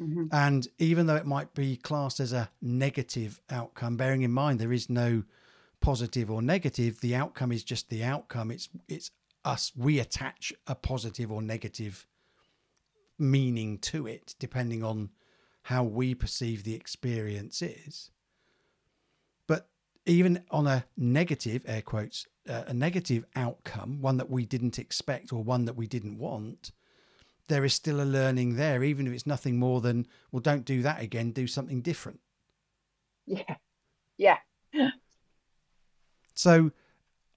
Mm-hmm. 0.00 0.28
and 0.32 0.66
even 0.78 1.06
though 1.06 1.16
it 1.16 1.26
might 1.26 1.52
be 1.52 1.76
classed 1.76 2.20
as 2.20 2.32
a 2.32 2.48
negative 2.62 3.38
outcome 3.50 3.98
bearing 3.98 4.22
in 4.22 4.32
mind 4.32 4.58
there 4.58 4.72
is 4.72 4.88
no 4.88 5.24
positive 5.82 6.30
or 6.30 6.40
negative 6.40 7.02
the 7.02 7.14
outcome 7.14 7.52
is 7.52 7.62
just 7.62 7.90
the 7.90 8.02
outcome. 8.02 8.50
It's 8.50 8.70
it's 8.88 9.10
us 9.44 9.72
we 9.76 9.98
attach 9.98 10.54
a 10.66 10.74
positive 10.74 11.30
or 11.30 11.42
negative 11.42 12.06
meaning 13.18 13.76
to 13.78 14.06
it 14.06 14.34
depending 14.38 14.82
on 14.82 15.10
how 15.64 15.84
we 15.84 16.14
perceive 16.14 16.64
the 16.64 16.74
experience 16.74 17.60
is 17.60 18.10
even 20.06 20.42
on 20.50 20.66
a 20.66 20.84
negative 20.96 21.62
air 21.66 21.82
quotes 21.82 22.26
uh, 22.48 22.64
a 22.66 22.74
negative 22.74 23.24
outcome 23.36 24.00
one 24.00 24.16
that 24.16 24.30
we 24.30 24.44
didn't 24.44 24.78
expect 24.78 25.32
or 25.32 25.42
one 25.42 25.64
that 25.64 25.76
we 25.76 25.86
didn't 25.86 26.18
want 26.18 26.72
there 27.48 27.64
is 27.64 27.74
still 27.74 28.00
a 28.00 28.04
learning 28.04 28.56
there 28.56 28.82
even 28.82 29.06
if 29.06 29.12
it's 29.12 29.26
nothing 29.26 29.58
more 29.58 29.80
than 29.80 30.06
well 30.32 30.40
don't 30.40 30.64
do 30.64 30.82
that 30.82 31.00
again 31.00 31.30
do 31.30 31.46
something 31.46 31.80
different 31.80 32.20
yeah 33.26 33.56
yeah 34.16 34.38
so 36.34 36.70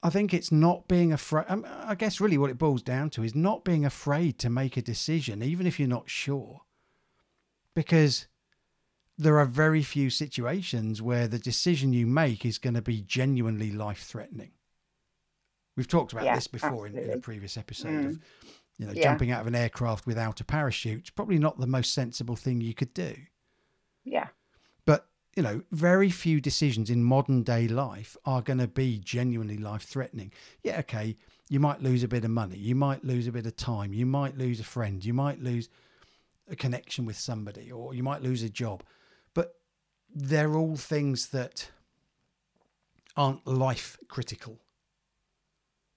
I 0.03 0.10
think 0.10 0.34
it's 0.34 0.51
not 0.51 0.89
being 0.89 1.13
afraid. 1.13 1.46
Um, 1.48 1.65
I 1.67 1.96
guess 1.96 2.20
really 2.20 2.38
what 2.38 2.50
it 2.50 2.58
boils 2.58 2.82
down 2.82 3.10
to 3.12 3.24
is 3.24 3.34
not 3.34 3.63
being 3.63 3.86
afraid 3.86 4.38
to 4.39 4.50
make 4.50 4.75
a 4.75 4.82
decision, 4.82 5.41
even 5.41 5.65
if 5.65 5.79
you're 5.79 5.88
not 5.88 6.10
sure. 6.10 6.62
Because 7.74 8.27
there 9.17 9.38
are 9.38 9.46
very 9.46 9.84
few 9.84 10.10
situations 10.10 11.01
where 11.01 11.27
the 11.27 11.39
decision 11.39 11.93
you 11.93 12.08
make 12.08 12.46
is 12.46 12.58
going 12.58 12.74
to 12.74 12.82
be 12.82 13.01
genuinely 13.01 13.72
life 13.72 14.03
threatening. 14.03 14.51
We've 15.75 15.88
talked 15.88 16.13
about 16.13 16.25
yeah, 16.25 16.36
this 16.36 16.48
before 16.48 16.88
in, 16.88 16.98
in, 16.98 17.12
a 17.12 17.17
previous 17.17 17.58
episode 17.58 17.89
mm. 17.89 18.10
of 18.10 18.20
you 18.77 18.86
know 18.86 18.93
yeah. 18.93 19.03
jumping 19.03 19.32
out 19.32 19.41
of 19.41 19.48
an 19.48 19.55
aircraft 19.55 20.05
without 20.05 20.41
a 20.41 20.43
parachute. 20.43 21.00
It's 21.00 21.10
probably 21.10 21.39
not 21.39 21.60
the 21.60 21.67
most 21.67 21.93
sensible 21.93 22.36
thing 22.36 22.62
you 22.62 22.74
could 22.74 22.93
do. 22.93 23.15
Yeah 24.03 24.27
But 24.86 25.08
you 25.36 25.41
know, 25.41 25.63
very 25.72 26.10
few 26.10 26.39
decisions 26.39 26.89
in 26.89 27.03
modern 27.03 27.43
day 27.43 27.67
life 27.67 28.15
are 28.25 28.41
going 28.41 28.60
to 28.60 28.67
be 28.67 29.00
genuinely 29.00 29.58
life 29.58 29.84
threatening. 29.84 30.32
Yeah, 30.62 30.79
okay, 30.79 31.15
you 31.50 31.60
might 31.60 31.82
lose 31.82 32.03
a 32.03 32.08
bit 32.08 32.24
of 32.24 32.32
money, 32.32 32.58
you 32.58 32.75
might 32.75 33.03
lose 33.03 33.27
a 33.27 33.32
bit 33.32 33.46
of 33.48 33.55
time, 33.55 33.93
you 33.93 34.05
might 34.05 34.38
lose 34.38 34.60
a 34.60 34.63
friend, 34.63 35.03
you 35.03 35.13
might 35.13 35.41
lose 35.41 35.70
a 36.50 36.55
connection 36.55 37.05
with 37.05 37.17
somebody, 37.17 37.72
or 37.72 37.93
you 37.96 38.03
might 38.03 38.22
lose 38.22 38.43
a 38.43 38.50
job. 38.50 38.84
They're 40.13 40.55
all 40.55 40.75
things 40.75 41.27
that 41.29 41.70
aren't 43.15 43.46
life 43.48 43.98
critical. 44.08 44.60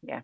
Yeah. 0.02 0.22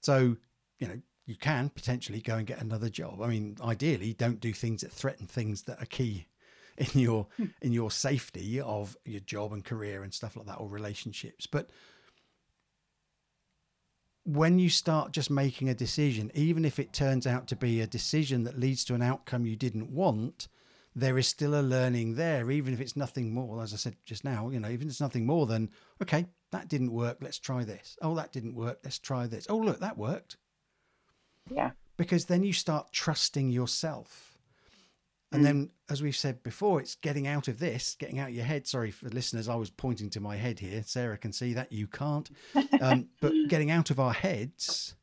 So, 0.00 0.36
you 0.78 0.88
know, 0.88 1.00
you 1.26 1.36
can 1.36 1.70
potentially 1.70 2.20
go 2.20 2.36
and 2.36 2.46
get 2.46 2.60
another 2.60 2.88
job. 2.88 3.22
I 3.22 3.28
mean, 3.28 3.56
ideally, 3.62 4.12
don't 4.12 4.40
do 4.40 4.52
things 4.52 4.82
that 4.82 4.92
threaten 4.92 5.26
things 5.26 5.62
that 5.62 5.82
are 5.82 5.86
key 5.86 6.26
in 6.76 7.00
your 7.00 7.26
hmm. 7.36 7.46
in 7.62 7.72
your 7.72 7.90
safety 7.90 8.60
of 8.60 8.96
your 9.04 9.20
job 9.20 9.52
and 9.52 9.64
career 9.64 10.02
and 10.02 10.12
stuff 10.12 10.36
like 10.36 10.46
that 10.46 10.58
or 10.58 10.68
relationships 10.68 11.46
but 11.46 11.70
when 14.24 14.58
you 14.58 14.68
start 14.70 15.12
just 15.12 15.30
making 15.30 15.68
a 15.68 15.74
decision 15.74 16.30
even 16.34 16.64
if 16.64 16.78
it 16.78 16.92
turns 16.92 17.26
out 17.26 17.46
to 17.46 17.54
be 17.54 17.80
a 17.80 17.86
decision 17.86 18.44
that 18.44 18.58
leads 18.58 18.84
to 18.84 18.94
an 18.94 19.02
outcome 19.02 19.46
you 19.46 19.54
didn't 19.54 19.90
want 19.90 20.48
there 20.94 21.18
is 21.18 21.26
still 21.26 21.58
a 21.58 21.62
learning 21.62 22.14
there 22.14 22.50
even 22.50 22.72
if 22.72 22.80
it's 22.80 22.96
nothing 22.96 23.32
more 23.32 23.62
as 23.62 23.72
i 23.72 23.76
said 23.76 23.96
just 24.04 24.24
now 24.24 24.48
you 24.50 24.60
know 24.60 24.68
even 24.68 24.86
if 24.86 24.92
it's 24.92 25.00
nothing 25.00 25.26
more 25.26 25.46
than 25.46 25.70
okay 26.02 26.26
that 26.52 26.68
didn't 26.68 26.92
work 26.92 27.18
let's 27.20 27.38
try 27.38 27.64
this 27.64 27.96
oh 28.02 28.14
that 28.14 28.32
didn't 28.32 28.54
work 28.54 28.78
let's 28.84 28.98
try 28.98 29.26
this 29.26 29.46
oh 29.48 29.56
look 29.56 29.80
that 29.80 29.98
worked 29.98 30.36
yeah 31.50 31.72
because 31.96 32.26
then 32.26 32.42
you 32.42 32.52
start 32.52 32.92
trusting 32.92 33.50
yourself 33.50 34.34
and 35.34 35.42
mm. 35.42 35.46
then, 35.46 35.70
as 35.90 36.00
we've 36.00 36.16
said 36.16 36.44
before, 36.44 36.80
it's 36.80 36.94
getting 36.94 37.26
out 37.26 37.48
of 37.48 37.58
this, 37.58 37.96
getting 37.98 38.20
out 38.20 38.28
of 38.28 38.34
your 38.36 38.44
head. 38.44 38.68
Sorry 38.68 38.92
for 38.92 39.08
listeners, 39.08 39.48
I 39.48 39.56
was 39.56 39.68
pointing 39.68 40.08
to 40.10 40.20
my 40.20 40.36
head 40.36 40.60
here. 40.60 40.84
Sarah 40.86 41.18
can 41.18 41.32
see 41.32 41.54
that, 41.54 41.72
you 41.72 41.88
can't. 41.88 42.30
Um, 42.80 43.08
but 43.20 43.32
getting 43.48 43.68
out 43.68 43.90
of 43.90 43.98
our 43.98 44.12
heads 44.12 44.94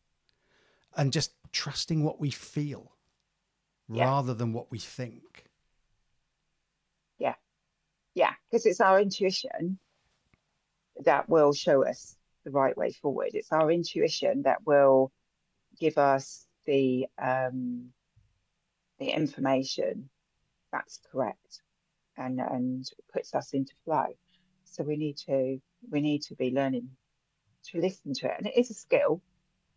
and 0.96 1.12
just 1.12 1.34
trusting 1.52 2.06
what 2.06 2.22
we 2.22 2.32
feel 2.32 2.94
yeah. 3.90 4.06
rather 4.06 4.34
than 4.34 4.54
what 4.54 4.72
we 4.72 4.80
think. 4.80 5.51
Yeah. 8.14 8.34
Because 8.50 8.66
it's 8.66 8.82
our 8.82 9.00
intuition 9.00 9.80
that 11.06 11.30
will 11.30 11.54
show 11.54 11.86
us 11.86 12.16
the 12.44 12.52
right 12.52 12.76
way 12.76 12.92
forward. 12.92 13.30
It's 13.34 13.52
our 13.52 13.72
intuition 13.72 14.44
that 14.44 14.66
will 14.66 15.12
give 15.80 15.98
us 15.98 16.46
the 16.66 17.08
um, 17.22 17.90
the 19.00 19.10
information 19.10 20.10
that's 20.72 21.00
correct 21.12 21.62
and 22.18 22.40
and 22.40 22.90
puts 23.14 23.34
us 23.34 23.54
into 23.54 23.74
flow 23.84 24.06
so 24.64 24.84
we 24.84 24.96
need 24.96 25.18
to 25.18 25.60
we 25.90 26.02
need 26.02 26.22
to 26.22 26.36
be 26.36 26.52
learning 26.52 26.88
to 27.64 27.80
listen 27.80 28.14
to 28.14 28.28
it 28.28 28.36
and 28.38 28.48
it 28.48 28.58
is 28.58 28.70
a 28.70 28.74
skill 28.74 29.22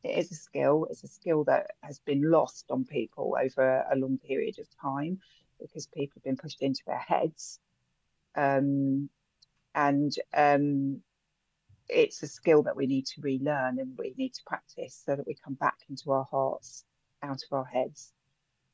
it 0.02 0.18
is 0.18 0.30
a 0.30 0.34
skill 0.34 0.86
it's 0.90 1.04
a 1.04 1.08
skill 1.08 1.44
that 1.44 1.70
has 1.82 1.98
been 2.00 2.30
lost 2.30 2.66
on 2.70 2.84
people 2.84 3.36
over 3.40 3.84
a 3.90 3.96
long 3.96 4.18
period 4.18 4.58
of 4.58 4.66
time 4.80 5.18
because 5.60 5.86
people 5.86 6.14
have 6.16 6.24
been 6.24 6.36
pushed 6.36 6.60
into 6.60 6.82
their 6.86 6.98
heads 6.98 7.60
um, 8.36 9.08
and 9.74 10.12
um, 10.34 11.00
it's 11.88 12.22
a 12.22 12.26
skill 12.26 12.62
that 12.64 12.76
we 12.76 12.86
need 12.86 13.06
to 13.06 13.20
relearn 13.20 13.78
and 13.78 13.96
we 13.98 14.14
need 14.16 14.34
to 14.34 14.42
practice 14.46 15.00
so 15.04 15.16
that 15.16 15.26
we 15.26 15.36
come 15.44 15.54
back 15.54 15.78
into 15.90 16.12
our 16.12 16.26
hearts 16.30 16.84
out 17.22 17.42
of 17.42 17.56
our 17.56 17.64
heads 17.64 18.12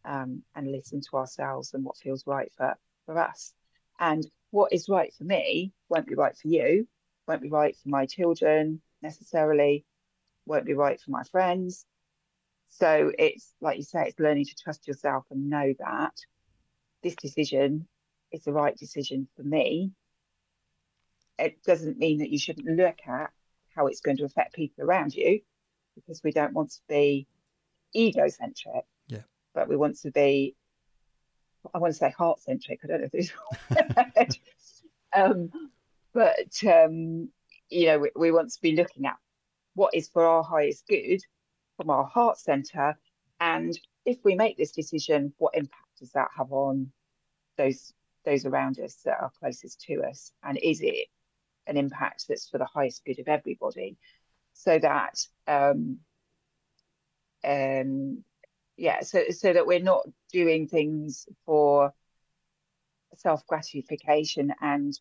um, 0.04 0.42
and 0.54 0.70
listen 0.70 1.00
to 1.00 1.16
ourselves 1.16 1.74
and 1.74 1.84
what 1.84 1.96
feels 1.96 2.26
right 2.26 2.52
for, 2.56 2.76
for 3.06 3.18
us. 3.18 3.52
And 3.98 4.26
what 4.50 4.72
is 4.72 4.88
right 4.88 5.12
for 5.14 5.24
me 5.24 5.72
won't 5.88 6.06
be 6.06 6.14
right 6.14 6.36
for 6.36 6.48
you, 6.48 6.86
won't 7.26 7.42
be 7.42 7.50
right 7.50 7.76
for 7.76 7.88
my 7.88 8.06
children 8.06 8.80
necessarily, 9.02 9.84
won't 10.46 10.66
be 10.66 10.74
right 10.74 11.00
for 11.00 11.10
my 11.10 11.22
friends. 11.24 11.84
So 12.70 13.12
it's 13.18 13.52
like 13.60 13.76
you 13.76 13.82
say, 13.82 14.04
it's 14.06 14.18
learning 14.18 14.46
to 14.46 14.54
trust 14.62 14.86
yourself 14.86 15.24
and 15.30 15.50
know 15.50 15.74
that 15.80 16.14
this 17.02 17.16
decision 17.16 17.86
is 18.32 18.44
the 18.44 18.52
right 18.52 18.76
decision 18.76 19.28
for 19.36 19.42
me. 19.42 19.92
It 21.38 21.62
doesn't 21.64 21.98
mean 21.98 22.18
that 22.18 22.30
you 22.30 22.38
shouldn't 22.38 22.76
look 22.76 22.98
at 23.06 23.30
how 23.74 23.86
it's 23.86 24.00
going 24.00 24.18
to 24.18 24.24
affect 24.24 24.54
people 24.54 24.84
around 24.84 25.14
you 25.14 25.40
because 25.94 26.22
we 26.22 26.32
don't 26.32 26.52
want 26.52 26.70
to 26.70 26.80
be 26.88 27.26
egocentric 27.94 28.84
Yeah. 29.08 29.22
but 29.54 29.68
we 29.68 29.76
want 29.76 29.98
to 30.00 30.10
be 30.10 30.54
I 31.74 31.78
want 31.78 31.92
to 31.92 31.98
say 31.98 32.10
heart 32.10 32.40
centric. 32.40 32.80
I 32.82 32.86
don't 32.86 33.00
know 33.00 33.08
if 33.12 33.12
this 33.12 33.32
um, 35.12 35.50
but 36.14 36.64
um, 36.64 37.28
you 37.68 37.86
know, 37.86 37.98
we, 37.98 38.10
we, 38.16 38.30
want 38.30 38.50
to 38.50 38.60
be 38.60 38.74
looking 38.74 39.06
at 39.06 39.16
what 39.74 39.94
is 39.94 40.08
for 40.08 40.24
our 40.24 40.42
highest 40.42 40.86
good 40.88 41.20
from 41.76 41.90
our 41.90 42.04
heart 42.04 42.38
center, 42.38 42.96
and 43.40 43.78
if 44.04 44.18
we 44.24 44.34
make 44.34 44.56
this 44.56 44.72
decision, 44.72 45.32
what 45.38 45.54
impact 45.54 45.98
does 45.98 46.12
that 46.12 46.28
have 46.36 46.50
on 46.50 46.90
those 47.56 47.92
those 48.24 48.44
around 48.44 48.78
us 48.78 48.96
that 49.04 49.20
are 49.20 49.30
closest 49.40 49.80
to 49.82 50.02
us, 50.02 50.32
and 50.42 50.58
is 50.62 50.80
it 50.82 51.08
an 51.66 51.76
impact 51.76 52.26
that's 52.28 52.48
for 52.48 52.58
the 52.58 52.66
highest 52.66 53.04
good 53.04 53.18
of 53.18 53.28
everybody, 53.28 53.96
so 54.52 54.78
that 54.78 55.18
um, 55.46 55.98
um, 57.44 58.24
yeah, 58.76 59.00
so 59.00 59.24
so 59.30 59.52
that 59.52 59.66
we're 59.66 59.80
not 59.80 60.06
doing 60.32 60.66
things 60.66 61.26
for 61.44 61.92
self 63.16 63.46
gratification 63.46 64.52
and 64.60 64.98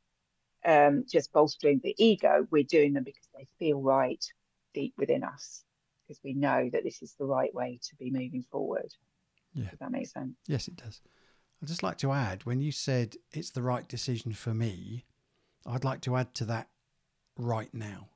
um, 0.65 1.05
just 1.09 1.31
bolstering 1.31 1.79
the 1.83 1.95
ego. 1.97 2.45
We're 2.51 2.63
doing 2.63 2.93
them 2.93 3.03
because 3.03 3.27
they 3.35 3.47
feel 3.57 3.81
right 3.81 4.23
deep 4.73 4.93
within 4.97 5.23
us, 5.23 5.63
because 6.07 6.19
we 6.23 6.33
know 6.33 6.69
that 6.71 6.83
this 6.83 7.01
is 7.01 7.15
the 7.17 7.25
right 7.25 7.53
way 7.53 7.79
to 7.89 7.95
be 7.95 8.11
moving 8.11 8.45
forward. 8.51 8.93
Yeah. 9.53 9.69
Does 9.69 9.79
that 9.79 9.91
make 9.91 10.07
sense? 10.07 10.35
Yes, 10.47 10.67
it 10.67 10.75
does. 10.75 11.01
I'd 11.61 11.67
just 11.67 11.83
like 11.83 11.97
to 11.99 12.11
add 12.11 12.45
when 12.45 12.61
you 12.61 12.71
said 12.71 13.15
it's 13.31 13.49
the 13.49 13.61
right 13.61 13.87
decision 13.87 14.33
for 14.33 14.53
me, 14.53 15.05
I'd 15.65 15.83
like 15.83 16.01
to 16.01 16.15
add 16.15 16.33
to 16.35 16.45
that 16.45 16.69
right 17.37 17.73
now. 17.73 18.09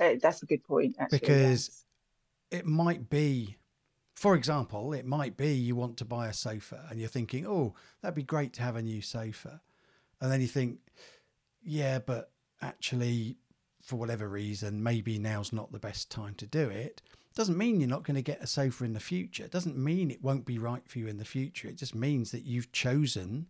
Uh, 0.00 0.14
that's 0.20 0.42
a 0.42 0.46
good 0.46 0.62
point, 0.64 0.96
actually. 0.98 1.18
Because 1.18 1.84
yes. 2.52 2.60
it 2.60 2.66
might 2.66 3.08
be, 3.08 3.56
for 4.14 4.34
example, 4.34 4.92
it 4.92 5.06
might 5.06 5.36
be 5.36 5.54
you 5.54 5.74
want 5.74 5.96
to 5.98 6.04
buy 6.04 6.28
a 6.28 6.32
sofa 6.32 6.86
and 6.90 7.00
you're 7.00 7.08
thinking, 7.08 7.46
oh, 7.46 7.74
that'd 8.02 8.14
be 8.14 8.22
great 8.22 8.52
to 8.54 8.62
have 8.62 8.76
a 8.76 8.82
new 8.82 9.00
sofa. 9.00 9.62
And 10.20 10.30
then 10.30 10.40
you 10.40 10.46
think, 10.46 10.78
yeah, 11.62 11.98
but 11.98 12.30
actually, 12.60 13.36
for 13.82 13.96
whatever 13.96 14.28
reason, 14.28 14.82
maybe 14.82 15.18
now's 15.18 15.52
not 15.52 15.72
the 15.72 15.78
best 15.78 16.10
time 16.10 16.34
to 16.34 16.46
do 16.46 16.68
it. 16.68 17.02
Doesn't 17.36 17.58
mean 17.58 17.80
you're 17.80 17.88
not 17.88 18.02
going 18.02 18.16
to 18.16 18.22
get 18.22 18.42
a 18.42 18.46
sofa 18.46 18.82
in 18.84 18.94
the 18.94 19.00
future. 19.00 19.44
It 19.44 19.52
doesn't 19.52 19.76
mean 19.76 20.10
it 20.10 20.22
won't 20.22 20.46
be 20.46 20.58
right 20.58 20.82
for 20.88 20.98
you 20.98 21.06
in 21.06 21.18
the 21.18 21.24
future. 21.24 21.68
It 21.68 21.76
just 21.76 21.94
means 21.94 22.30
that 22.32 22.44
you've 22.44 22.72
chosen 22.72 23.46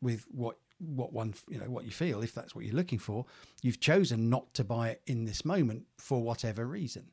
with 0.00 0.24
what 0.30 0.56
what 0.78 1.12
one 1.12 1.34
you 1.48 1.58
know 1.58 1.70
what 1.70 1.84
you 1.84 1.90
feel 1.90 2.22
if 2.22 2.34
that's 2.34 2.54
what 2.54 2.64
you're 2.64 2.74
looking 2.74 2.98
for 2.98 3.24
you've 3.62 3.80
chosen 3.80 4.28
not 4.28 4.52
to 4.52 4.62
buy 4.62 4.90
it 4.90 5.00
in 5.06 5.24
this 5.24 5.42
moment 5.42 5.86
for 5.96 6.22
whatever 6.22 6.66
reason 6.66 7.08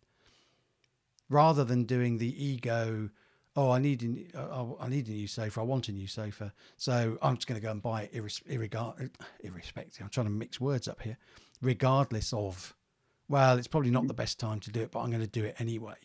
rather 1.29 1.63
than 1.63 1.85
doing 1.85 2.17
the 2.17 2.45
ego 2.45 3.09
oh 3.55 3.71
i 3.71 3.79
need 3.79 4.27
a, 4.35 4.65
i 4.81 4.89
need 4.89 5.07
a 5.07 5.11
new 5.11 5.27
sofa 5.27 5.61
i 5.61 5.63
want 5.63 5.87
a 5.87 5.93
new 5.93 6.07
sofa 6.07 6.51
so 6.75 7.17
i'm 7.21 7.35
just 7.35 7.47
going 7.47 7.59
to 7.59 7.65
go 7.65 7.71
and 7.71 7.81
buy 7.81 8.01
it 8.01 8.13
irres- 8.13 8.45
irregard- 8.47 9.11
irrespective 9.39 10.01
i'm 10.03 10.09
trying 10.09 10.27
to 10.27 10.31
mix 10.31 10.59
words 10.59 10.89
up 10.89 11.01
here 11.01 11.17
regardless 11.61 12.33
of 12.33 12.75
well, 13.27 13.57
it's 13.57 13.67
probably 13.67 13.91
not 13.91 14.01
mm-hmm. 14.01 14.07
the 14.07 14.13
best 14.13 14.39
time 14.39 14.59
to 14.61 14.71
do 14.71 14.81
it, 14.81 14.91
but 14.91 14.99
I'm 14.99 15.09
going 15.09 15.21
to 15.21 15.27
do 15.27 15.43
it 15.43 15.55
anyway. 15.59 15.95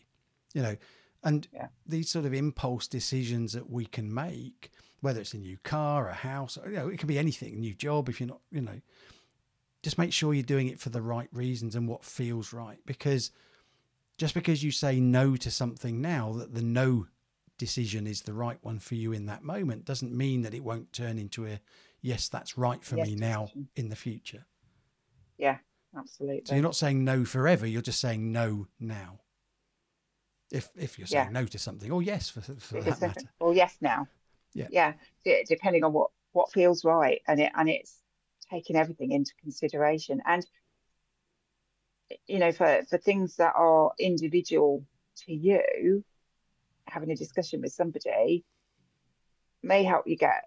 You 0.54 0.62
know, 0.62 0.76
and 1.22 1.46
yeah. 1.52 1.68
these 1.86 2.10
sort 2.10 2.24
of 2.24 2.34
impulse 2.34 2.86
decisions 2.86 3.52
that 3.52 3.70
we 3.70 3.86
can 3.86 4.12
make, 4.12 4.70
whether 5.00 5.20
it's 5.20 5.34
a 5.34 5.38
new 5.38 5.58
car, 5.58 6.08
a 6.08 6.14
house, 6.14 6.58
you 6.64 6.72
know, 6.72 6.88
it 6.88 6.98
can 6.98 7.08
be 7.08 7.18
anything, 7.18 7.54
a 7.54 7.58
new 7.58 7.74
job, 7.74 8.08
if 8.08 8.20
you're 8.20 8.28
not, 8.28 8.40
you 8.50 8.60
know, 8.60 8.80
just 9.82 9.98
make 9.98 10.12
sure 10.12 10.34
you're 10.34 10.42
doing 10.42 10.68
it 10.68 10.80
for 10.80 10.90
the 10.90 11.02
right 11.02 11.28
reasons 11.32 11.74
and 11.74 11.88
what 11.88 12.04
feels 12.04 12.52
right. 12.52 12.78
Because 12.86 13.30
just 14.16 14.34
because 14.34 14.62
you 14.62 14.70
say 14.70 15.00
no 15.00 15.36
to 15.36 15.50
something 15.50 16.00
now, 16.00 16.32
that 16.32 16.54
the 16.54 16.62
no 16.62 17.06
decision 17.58 18.06
is 18.06 18.22
the 18.22 18.32
right 18.32 18.58
one 18.62 18.78
for 18.78 18.94
you 18.94 19.12
in 19.12 19.26
that 19.26 19.42
moment 19.42 19.84
doesn't 19.84 20.16
mean 20.16 20.42
that 20.42 20.54
it 20.54 20.64
won't 20.64 20.92
turn 20.92 21.18
into 21.18 21.46
a 21.46 21.60
yes, 22.00 22.28
that's 22.28 22.56
right 22.56 22.82
for 22.82 22.96
yes, 22.96 23.06
me 23.06 23.14
now 23.16 23.50
in 23.76 23.88
the 23.88 23.96
future. 23.96 24.46
Yeah, 25.36 25.58
absolutely. 25.96 26.42
So 26.44 26.54
you're 26.54 26.62
not 26.62 26.76
saying 26.76 27.04
no 27.04 27.24
forever. 27.24 27.66
You're 27.66 27.82
just 27.82 28.00
saying 28.00 28.32
no 28.32 28.66
now. 28.80 29.20
If 30.50 30.70
if 30.76 30.98
you're 30.98 31.06
saying 31.06 31.28
yeah. 31.32 31.40
no 31.40 31.46
to 31.46 31.58
something, 31.58 31.90
or 31.92 32.02
yes 32.02 32.30
for, 32.30 32.40
for 32.40 32.80
that 32.80 33.00
matter. 33.00 33.20
Or 33.38 33.54
yes 33.54 33.76
now. 33.80 34.08
Yeah. 34.54 34.94
Yeah. 35.24 35.42
Depending 35.46 35.84
on 35.84 35.92
what 35.92 36.10
what 36.32 36.52
feels 36.52 36.84
right, 36.84 37.20
and 37.26 37.40
it 37.40 37.52
and 37.54 37.68
it's 37.68 37.96
taking 38.50 38.76
everything 38.76 39.12
into 39.12 39.32
consideration, 39.42 40.22
and 40.26 40.46
you 42.26 42.38
know, 42.38 42.52
for 42.52 42.82
for 42.88 42.98
things 42.98 43.36
that 43.36 43.52
are 43.56 43.92
individual 43.98 44.84
to 45.26 45.32
you, 45.32 46.04
having 46.86 47.10
a 47.10 47.16
discussion 47.16 47.60
with 47.60 47.72
somebody 47.72 48.44
may 49.62 49.82
help 49.84 50.06
you 50.06 50.16
get 50.16 50.44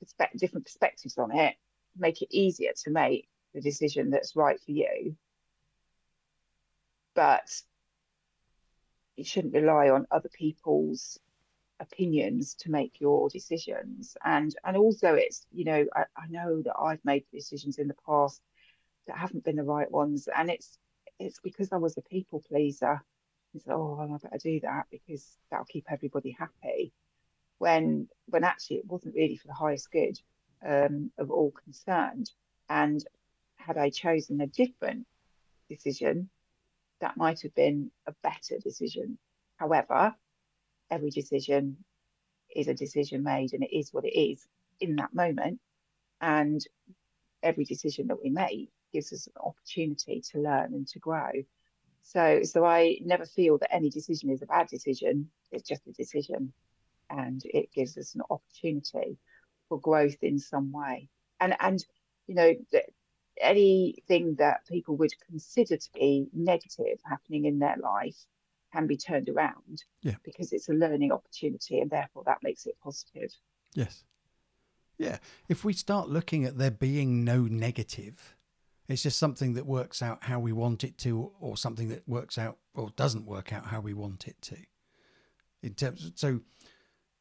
perspective, 0.00 0.40
different 0.40 0.66
perspectives 0.66 1.18
on 1.18 1.34
it, 1.36 1.54
make 1.96 2.22
it 2.22 2.28
easier 2.30 2.72
to 2.84 2.90
make 2.90 3.28
the 3.54 3.60
decision 3.60 4.10
that's 4.10 4.36
right 4.36 4.60
for 4.60 4.70
you. 4.70 5.16
But 7.14 7.50
you 9.16 9.24
shouldn't 9.24 9.54
rely 9.54 9.90
on 9.90 10.06
other 10.10 10.30
people's 10.30 11.18
opinions 11.80 12.54
to 12.54 12.70
make 12.70 13.00
your 13.00 13.28
decisions. 13.28 14.16
And 14.24 14.54
and 14.64 14.76
also 14.76 15.14
it's, 15.14 15.46
you 15.52 15.64
know, 15.64 15.84
I, 15.94 16.04
I 16.16 16.26
know 16.28 16.62
that 16.62 16.76
I've 16.78 17.04
made 17.04 17.24
decisions 17.32 17.78
in 17.78 17.88
the 17.88 17.96
past 18.06 18.40
that 19.06 19.16
haven't 19.18 19.44
been 19.44 19.56
the 19.56 19.62
right 19.62 19.90
ones. 19.90 20.28
And 20.34 20.50
it's 20.50 20.78
it's 21.18 21.40
because 21.40 21.72
I 21.72 21.76
was 21.76 21.96
a 21.96 22.02
people 22.02 22.42
pleaser. 22.48 23.02
It's 23.54 23.66
oh 23.68 23.96
well, 23.98 24.12
I 24.14 24.18
better 24.18 24.38
do 24.38 24.60
that 24.60 24.84
because 24.90 25.26
that'll 25.50 25.66
keep 25.66 25.86
everybody 25.90 26.36
happy. 26.38 26.92
When 27.58 28.08
when 28.26 28.44
actually 28.44 28.78
it 28.78 28.86
wasn't 28.86 29.16
really 29.16 29.36
for 29.36 29.48
the 29.48 29.54
highest 29.54 29.90
good 29.90 30.18
um, 30.64 31.10
of 31.18 31.30
all 31.30 31.52
concerned. 31.64 32.30
And 32.68 33.04
had 33.64 33.76
I 33.76 33.90
chosen 33.90 34.40
a 34.40 34.46
different 34.46 35.06
decision, 35.68 36.30
that 37.00 37.16
might 37.16 37.40
have 37.42 37.54
been 37.54 37.90
a 38.06 38.14
better 38.22 38.58
decision. 38.62 39.18
However, 39.56 40.14
every 40.90 41.10
decision 41.10 41.76
is 42.54 42.68
a 42.68 42.74
decision 42.74 43.22
made 43.22 43.52
and 43.52 43.62
it 43.62 43.76
is 43.76 43.92
what 43.92 44.04
it 44.04 44.18
is 44.18 44.46
in 44.80 44.96
that 44.96 45.14
moment. 45.14 45.60
And 46.20 46.60
every 47.42 47.64
decision 47.64 48.08
that 48.08 48.22
we 48.22 48.30
make 48.30 48.70
gives 48.92 49.12
us 49.12 49.26
an 49.26 49.34
opportunity 49.44 50.22
to 50.32 50.40
learn 50.40 50.74
and 50.74 50.86
to 50.88 50.98
grow. 50.98 51.30
So, 52.02 52.42
so 52.42 52.64
I 52.64 52.98
never 53.02 53.24
feel 53.24 53.58
that 53.58 53.74
any 53.74 53.90
decision 53.90 54.30
is 54.30 54.42
a 54.42 54.46
bad 54.46 54.68
decision. 54.68 55.30
It's 55.52 55.68
just 55.68 55.86
a 55.86 55.92
decision, 55.92 56.52
and 57.08 57.42
it 57.44 57.72
gives 57.72 57.96
us 57.98 58.14
an 58.14 58.22
opportunity 58.30 59.18
for 59.68 59.80
growth 59.80 60.16
in 60.22 60.38
some 60.38 60.72
way. 60.72 61.08
And 61.40 61.54
and 61.60 61.84
you 62.26 62.34
know, 62.34 62.54
anything 63.40 64.36
that 64.36 64.66
people 64.68 64.96
would 64.96 65.12
consider 65.28 65.76
to 65.76 65.92
be 65.94 66.28
negative 66.32 66.98
happening 67.04 67.44
in 67.44 67.58
their 67.58 67.76
life 67.82 68.26
can 68.72 68.86
be 68.86 68.96
turned 68.96 69.28
around 69.28 69.82
yeah. 70.02 70.14
because 70.24 70.52
it's 70.52 70.68
a 70.68 70.72
learning 70.72 71.12
opportunity 71.12 71.80
and 71.80 71.90
therefore 71.90 72.22
that 72.26 72.38
makes 72.42 72.66
it 72.66 72.76
positive. 72.82 73.32
Yes. 73.74 74.04
Yeah. 74.98 75.18
If 75.48 75.64
we 75.64 75.72
start 75.72 76.08
looking 76.08 76.44
at 76.44 76.58
there 76.58 76.70
being 76.70 77.24
no 77.24 77.42
negative, 77.42 78.36
it's 78.88 79.02
just 79.02 79.18
something 79.18 79.54
that 79.54 79.66
works 79.66 80.02
out 80.02 80.24
how 80.24 80.40
we 80.40 80.52
want 80.52 80.84
it 80.84 80.98
to, 80.98 81.32
or 81.40 81.56
something 81.56 81.88
that 81.88 82.08
works 82.08 82.36
out 82.36 82.58
or 82.74 82.90
doesn't 82.96 83.24
work 83.24 83.52
out 83.52 83.66
how 83.66 83.80
we 83.80 83.94
want 83.94 84.26
it 84.26 84.40
to. 84.42 84.56
In 85.62 85.74
terms, 85.74 86.04
of, 86.04 86.12
so 86.16 86.40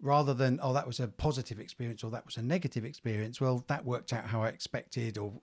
rather 0.01 0.33
than 0.33 0.59
oh 0.63 0.73
that 0.73 0.87
was 0.87 0.99
a 0.99 1.07
positive 1.07 1.59
experience 1.59 2.03
or 2.03 2.11
that 2.11 2.25
was 2.25 2.37
a 2.37 2.41
negative 2.41 2.85
experience, 2.85 3.39
well 3.39 3.63
that 3.67 3.85
worked 3.85 4.13
out 4.13 4.25
how 4.25 4.41
I 4.41 4.49
expected 4.49 5.17
or 5.17 5.41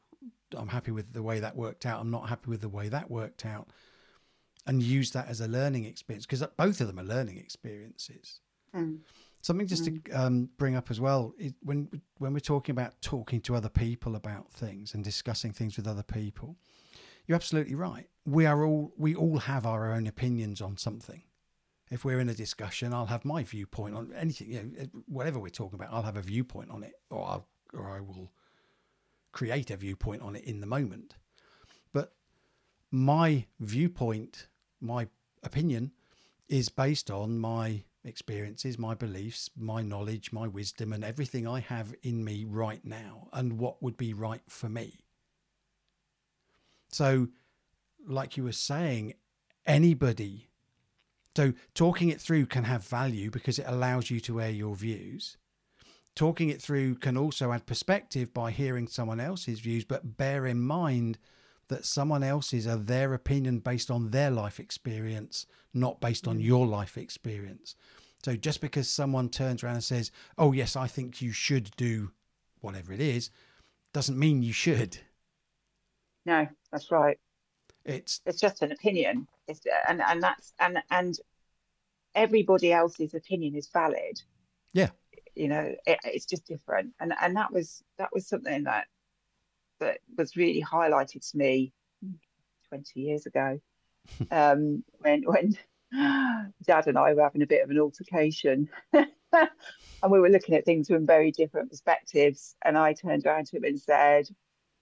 I'm 0.56 0.68
happy 0.68 0.90
with 0.90 1.12
the 1.12 1.22
way 1.22 1.40
that 1.40 1.56
worked 1.56 1.86
out. 1.86 2.00
I'm 2.00 2.10
not 2.10 2.28
happy 2.28 2.50
with 2.50 2.60
the 2.60 2.68
way 2.68 2.88
that 2.88 3.10
worked 3.10 3.44
out. 3.44 3.68
And 4.68 4.82
use 4.82 5.12
that 5.12 5.28
as 5.28 5.40
a 5.40 5.46
learning 5.46 5.84
experience 5.84 6.26
because 6.26 6.44
both 6.56 6.80
of 6.80 6.88
them 6.88 6.98
are 6.98 7.04
learning 7.04 7.38
experiences. 7.38 8.40
Mm. 8.74 8.98
Something 9.40 9.68
just 9.68 9.84
mm. 9.84 10.04
to 10.06 10.10
um, 10.10 10.50
bring 10.58 10.74
up 10.74 10.90
as 10.90 11.00
well 11.00 11.34
is 11.38 11.52
when 11.62 12.02
when 12.18 12.32
we're 12.32 12.40
talking 12.40 12.72
about 12.72 13.00
talking 13.00 13.40
to 13.42 13.54
other 13.54 13.68
people 13.68 14.16
about 14.16 14.50
things 14.50 14.92
and 14.92 15.04
discussing 15.04 15.52
things 15.52 15.76
with 15.76 15.86
other 15.86 16.02
people, 16.02 16.56
you're 17.26 17.36
absolutely 17.36 17.76
right. 17.76 18.08
We 18.24 18.44
are 18.44 18.64
all 18.64 18.92
we 18.96 19.14
all 19.14 19.38
have 19.38 19.66
our 19.66 19.92
own 19.92 20.08
opinions 20.08 20.60
on 20.60 20.76
something. 20.76 21.22
If 21.88 22.04
we're 22.04 22.18
in 22.18 22.28
a 22.28 22.34
discussion, 22.34 22.92
I'll 22.92 23.06
have 23.06 23.24
my 23.24 23.44
viewpoint 23.44 23.94
on 23.94 24.12
anything. 24.16 24.50
You 24.50 24.62
know, 24.62 24.86
whatever 25.06 25.38
we're 25.38 25.50
talking 25.50 25.78
about, 25.78 25.92
I'll 25.92 26.02
have 26.02 26.16
a 26.16 26.22
viewpoint 26.22 26.70
on 26.70 26.82
it, 26.82 26.94
or 27.10 27.24
I'll, 27.24 27.46
or 27.72 27.96
I 27.96 28.00
will 28.00 28.32
create 29.36 29.70
a 29.70 29.76
viewpoint 29.76 30.22
on 30.22 30.34
it 30.34 30.44
in 30.44 30.60
the 30.60 30.66
moment. 30.66 31.14
But 31.92 32.14
my 32.90 33.44
viewpoint, 33.60 34.46
my 34.80 35.08
opinion, 35.42 35.92
is 36.48 36.70
based 36.70 37.10
on 37.10 37.38
my 37.38 37.82
experiences, 38.02 38.78
my 38.78 38.94
beliefs, 38.94 39.50
my 39.54 39.82
knowledge, 39.82 40.32
my 40.32 40.48
wisdom, 40.48 40.90
and 40.90 41.04
everything 41.04 41.46
I 41.46 41.60
have 41.60 41.94
in 42.02 42.24
me 42.24 42.46
right 42.48 42.82
now, 42.82 43.28
and 43.30 43.58
what 43.58 43.82
would 43.82 43.98
be 43.98 44.14
right 44.14 44.40
for 44.48 44.70
me. 44.70 45.00
So, 46.88 47.28
like 48.08 48.38
you 48.38 48.44
were 48.44 48.52
saying, 48.52 49.12
anybody. 49.66 50.48
So, 51.36 51.52
talking 51.74 52.08
it 52.08 52.22
through 52.22 52.46
can 52.46 52.64
have 52.64 52.86
value 52.86 53.30
because 53.30 53.58
it 53.58 53.66
allows 53.68 54.10
you 54.10 54.18
to 54.20 54.40
air 54.40 54.48
your 54.48 54.74
views 54.74 55.36
talking 56.16 56.48
it 56.48 56.60
through 56.60 56.96
can 56.96 57.16
also 57.16 57.52
add 57.52 57.66
perspective 57.66 58.34
by 58.34 58.50
hearing 58.50 58.88
someone 58.88 59.20
else's 59.20 59.60
views, 59.60 59.84
but 59.84 60.16
bear 60.16 60.46
in 60.46 60.60
mind 60.60 61.18
that 61.68 61.84
someone 61.84 62.22
else's 62.22 62.66
are 62.66 62.76
their 62.76 63.14
opinion 63.14 63.58
based 63.58 63.90
on 63.90 64.10
their 64.10 64.30
life 64.30 64.58
experience, 64.58 65.46
not 65.74 66.00
based 66.00 66.26
on 66.26 66.38
mm. 66.38 66.44
your 66.44 66.66
life 66.66 66.96
experience. 66.96 67.76
So 68.24 68.34
just 68.34 68.60
because 68.60 68.88
someone 68.88 69.28
turns 69.28 69.62
around 69.62 69.74
and 69.74 69.84
says, 69.84 70.10
"Oh 70.38 70.52
yes, 70.52 70.74
I 70.74 70.86
think 70.86 71.20
you 71.20 71.32
should 71.32 71.70
do 71.76 72.10
whatever 72.60 72.92
it 72.92 73.00
is," 73.00 73.30
doesn't 73.92 74.18
mean 74.18 74.42
you 74.42 74.52
should. 74.52 74.98
No, 76.24 76.48
that's 76.72 76.90
right. 76.90 77.18
It's 77.84 78.20
it's 78.26 78.40
just 78.40 78.62
an 78.62 78.72
opinion. 78.72 79.28
It's 79.46 79.60
and 79.88 80.00
and 80.02 80.22
that's 80.22 80.54
and 80.58 80.82
and 80.90 81.16
everybody 82.14 82.72
else's 82.72 83.14
opinion 83.14 83.54
is 83.54 83.68
valid. 83.68 84.20
Yeah. 84.72 84.90
You 85.36 85.48
know, 85.48 85.74
it, 85.86 85.98
it's 86.04 86.26
just 86.26 86.46
different. 86.46 86.94
And 87.00 87.12
and 87.20 87.36
that 87.36 87.52
was 87.52 87.82
that 87.98 88.10
was 88.12 88.26
something 88.26 88.64
that 88.64 88.86
that 89.80 89.98
was 90.16 90.36
really 90.36 90.62
highlighted 90.62 91.30
to 91.30 91.36
me 91.36 91.72
20 92.68 93.00
years 93.00 93.26
ago. 93.26 93.60
um 94.30 94.84
when 94.98 95.22
when 95.22 95.56
dad 96.64 96.86
and 96.86 96.98
I 96.98 97.14
were 97.14 97.22
having 97.22 97.42
a 97.42 97.46
bit 97.46 97.62
of 97.62 97.70
an 97.70 97.78
altercation. 97.78 98.68
and 98.92 100.10
we 100.10 100.20
were 100.20 100.30
looking 100.30 100.54
at 100.54 100.64
things 100.64 100.88
from 100.88 101.06
very 101.06 101.30
different 101.30 101.70
perspectives. 101.70 102.56
And 102.64 102.78
I 102.78 102.92
turned 102.92 103.26
around 103.26 103.46
to 103.46 103.56
him 103.56 103.64
and 103.64 103.80
said, 103.80 104.28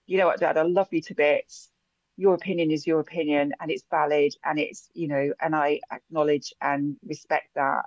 You 0.07 0.19
know 0.19 0.27
what, 0.27 0.40
Dad, 0.40 0.57
I 0.57 0.62
love 0.62 0.88
you 0.93 1.01
to 1.03 1.14
bits 1.14 1.71
your 2.17 2.35
opinion 2.35 2.71
is 2.71 2.87
your 2.87 3.01
opinion 3.01 3.53
and 3.61 3.71
it's 3.71 3.85
valid 3.90 4.35
and 4.45 4.59
it's 4.59 4.88
you 4.95 5.09
know 5.09 5.33
and 5.40 5.55
i 5.55 5.81
acknowledge 5.93 6.53
and 6.61 6.97
respect 7.07 7.49
that 7.55 7.87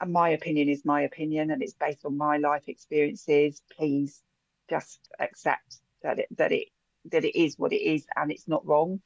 and 0.00 0.12
my 0.12 0.30
opinion 0.30 0.68
is 0.68 0.84
my 0.84 1.02
opinion 1.02 1.50
and 1.50 1.62
it's 1.62 1.74
based 1.74 2.04
on 2.04 2.16
my 2.16 2.38
life 2.38 2.64
experiences. 2.68 3.62
Please 3.76 4.22
just 4.68 5.00
accept 5.18 5.78
that 6.02 6.18
it 6.18 6.28
that 6.36 6.52
it 6.52 6.68
that 7.10 7.24
it 7.24 7.38
is 7.38 7.58
what 7.58 7.72
it 7.72 7.82
is 7.82 8.06
and 8.16 8.30
it's 8.30 8.48
not 8.48 8.66
wrong. 8.66 9.00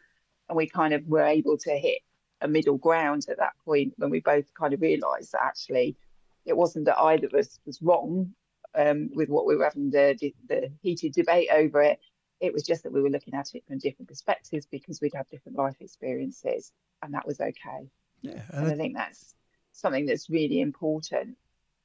And 0.48 0.56
we 0.56 0.68
kind 0.68 0.94
of 0.94 1.06
were 1.06 1.24
able 1.24 1.56
to 1.58 1.70
hit 1.70 2.00
a 2.40 2.48
middle 2.48 2.76
ground 2.76 3.26
at 3.28 3.38
that 3.38 3.54
point 3.64 3.94
when 3.96 4.10
we 4.10 4.20
both 4.20 4.52
kind 4.54 4.74
of 4.74 4.80
realized 4.80 5.32
that 5.32 5.42
actually 5.42 5.96
it 6.44 6.56
wasn't 6.56 6.84
that 6.84 6.98
either 6.98 7.26
of 7.26 7.34
us 7.34 7.58
was 7.64 7.80
wrong 7.80 8.34
um, 8.74 9.10
with 9.14 9.28
what 9.28 9.46
we 9.46 9.56
were 9.56 9.64
having 9.64 9.90
the, 9.90 10.32
the 10.48 10.70
heated 10.82 11.12
debate 11.14 11.48
over 11.52 11.82
it. 11.82 11.98
It 12.40 12.52
was 12.52 12.64
just 12.64 12.82
that 12.82 12.92
we 12.92 13.00
were 13.00 13.10
looking 13.10 13.34
at 13.34 13.54
it 13.54 13.64
from 13.66 13.78
different 13.78 14.08
perspectives 14.08 14.66
because 14.66 15.00
we'd 15.00 15.14
had 15.14 15.28
different 15.30 15.56
life 15.56 15.76
experiences, 15.80 16.72
and 17.02 17.14
that 17.14 17.26
was 17.26 17.40
okay. 17.40 17.88
Yeah, 18.20 18.42
and, 18.50 18.66
and 18.66 18.72
I 18.72 18.76
think 18.76 18.96
that's 18.96 19.34
something 19.74 20.06
that's 20.06 20.30
really 20.30 20.60
important. 20.60 21.36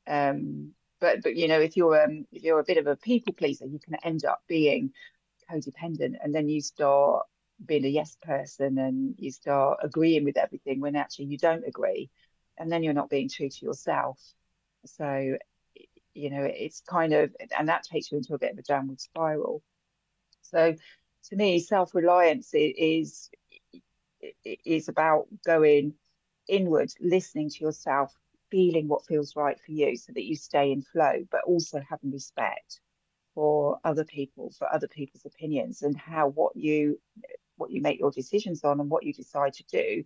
Um, 0.07 0.71
but 1.01 1.21
but 1.23 1.35
you 1.35 1.47
know, 1.47 1.59
if 1.59 1.75
you're 1.75 2.01
um, 2.01 2.25
if 2.31 2.43
you're 2.43 2.59
a 2.59 2.65
bit 2.65 2.77
of 2.77 2.87
a 2.87 2.95
people 2.95 3.33
pleaser, 3.33 3.65
you 3.65 3.79
can 3.79 3.95
end 4.03 4.25
up 4.25 4.41
being 4.47 4.91
codependent, 5.51 6.15
and 6.23 6.33
then 6.33 6.47
you 6.49 6.61
start 6.61 7.25
being 7.65 7.85
a 7.85 7.89
yes 7.89 8.17
person, 8.21 8.77
and 8.77 9.15
you 9.17 9.31
start 9.31 9.79
agreeing 9.83 10.23
with 10.23 10.37
everything 10.37 10.79
when 10.79 10.95
actually 10.95 11.25
you 11.25 11.37
don't 11.37 11.67
agree, 11.67 12.09
and 12.57 12.71
then 12.71 12.83
you're 12.83 12.93
not 12.93 13.09
being 13.09 13.29
true 13.29 13.49
to 13.49 13.65
yourself. 13.65 14.19
So 14.85 15.37
you 16.13 16.29
know, 16.29 16.43
it's 16.43 16.81
kind 16.81 17.13
of, 17.13 17.33
and 17.57 17.69
that 17.69 17.83
takes 17.83 18.11
you 18.11 18.17
into 18.17 18.33
a 18.33 18.39
bit 18.39 18.51
of 18.51 18.57
a 18.57 18.63
downward 18.63 18.99
spiral. 18.99 19.61
So 20.41 20.75
to 21.29 21.35
me, 21.35 21.59
self 21.59 21.93
reliance 21.95 22.49
is 22.53 23.29
is 24.43 24.89
about 24.89 25.27
going 25.45 25.93
inward, 26.49 26.91
listening 26.99 27.49
to 27.49 27.63
yourself, 27.63 28.13
feeling 28.49 28.87
what 28.87 29.05
feels 29.05 29.35
right 29.35 29.59
for 29.59 29.71
you, 29.71 29.95
so 29.95 30.11
that 30.13 30.25
you 30.25 30.35
stay 30.35 30.71
in 30.71 30.81
flow, 30.81 31.25
but 31.31 31.43
also 31.45 31.81
having 31.89 32.11
respect 32.11 32.81
for 33.35 33.79
other 33.83 34.03
people, 34.03 34.51
for 34.57 34.71
other 34.73 34.87
people's 34.87 35.25
opinions, 35.25 35.83
and 35.83 35.95
how 35.95 36.29
what 36.29 36.55
you 36.55 36.99
what 37.57 37.71
you 37.71 37.81
make 37.81 37.99
your 37.99 38.11
decisions 38.11 38.63
on 38.63 38.79
and 38.79 38.89
what 38.89 39.03
you 39.03 39.13
decide 39.13 39.53
to 39.53 39.63
do 39.63 40.03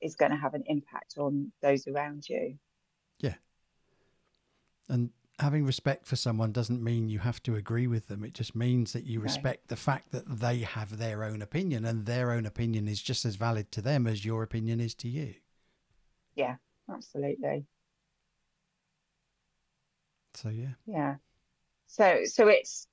is 0.00 0.16
going 0.16 0.30
to 0.30 0.36
have 0.36 0.54
an 0.54 0.62
impact 0.66 1.14
on 1.18 1.52
those 1.60 1.86
around 1.86 2.28
you. 2.28 2.56
Yeah. 3.18 3.34
And 4.88 5.10
having 5.38 5.64
respect 5.64 6.06
for 6.06 6.16
someone 6.16 6.52
doesn't 6.52 6.82
mean 6.82 7.08
you 7.08 7.18
have 7.20 7.42
to 7.44 7.56
agree 7.56 7.86
with 7.86 8.08
them. 8.08 8.24
It 8.24 8.34
just 8.34 8.54
means 8.54 8.92
that 8.92 9.04
you 9.04 9.18
no. 9.18 9.24
respect 9.24 9.68
the 9.68 9.76
fact 9.76 10.12
that 10.12 10.40
they 10.40 10.58
have 10.58 10.98
their 10.98 11.24
own 11.24 11.42
opinion 11.42 11.84
and 11.84 12.06
their 12.06 12.30
own 12.32 12.46
opinion 12.46 12.88
is 12.88 13.02
just 13.02 13.24
as 13.24 13.36
valid 13.36 13.72
to 13.72 13.82
them 13.82 14.06
as 14.06 14.24
your 14.24 14.42
opinion 14.42 14.80
is 14.80 14.94
to 14.96 15.08
you. 15.08 15.34
Yeah, 16.34 16.56
absolutely. 16.88 17.66
So 20.34 20.48
yeah. 20.48 20.74
Yeah. 20.86 21.16
So 21.86 22.22
so 22.24 22.48
it's 22.48 22.86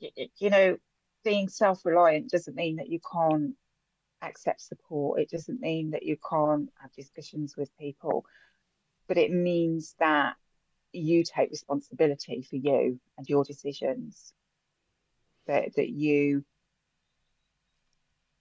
you 0.00 0.50
know 0.50 0.76
being 1.24 1.48
self-reliant 1.48 2.30
doesn't 2.30 2.56
mean 2.56 2.76
that 2.76 2.88
you 2.88 2.98
can't 3.12 3.54
accept 4.22 4.60
support. 4.60 5.20
It 5.20 5.30
doesn't 5.30 5.60
mean 5.60 5.90
that 5.90 6.02
you 6.02 6.16
can't 6.28 6.68
have 6.80 6.92
discussions 6.92 7.56
with 7.56 7.76
people, 7.78 8.24
but 9.06 9.18
it 9.18 9.30
means 9.30 9.94
that 9.98 10.36
you 10.92 11.24
take 11.24 11.50
responsibility 11.50 12.42
for 12.42 12.56
you 12.56 13.00
and 13.16 13.28
your 13.28 13.44
decisions 13.44 14.32
that 15.46 15.74
that 15.76 15.88
you 15.88 16.44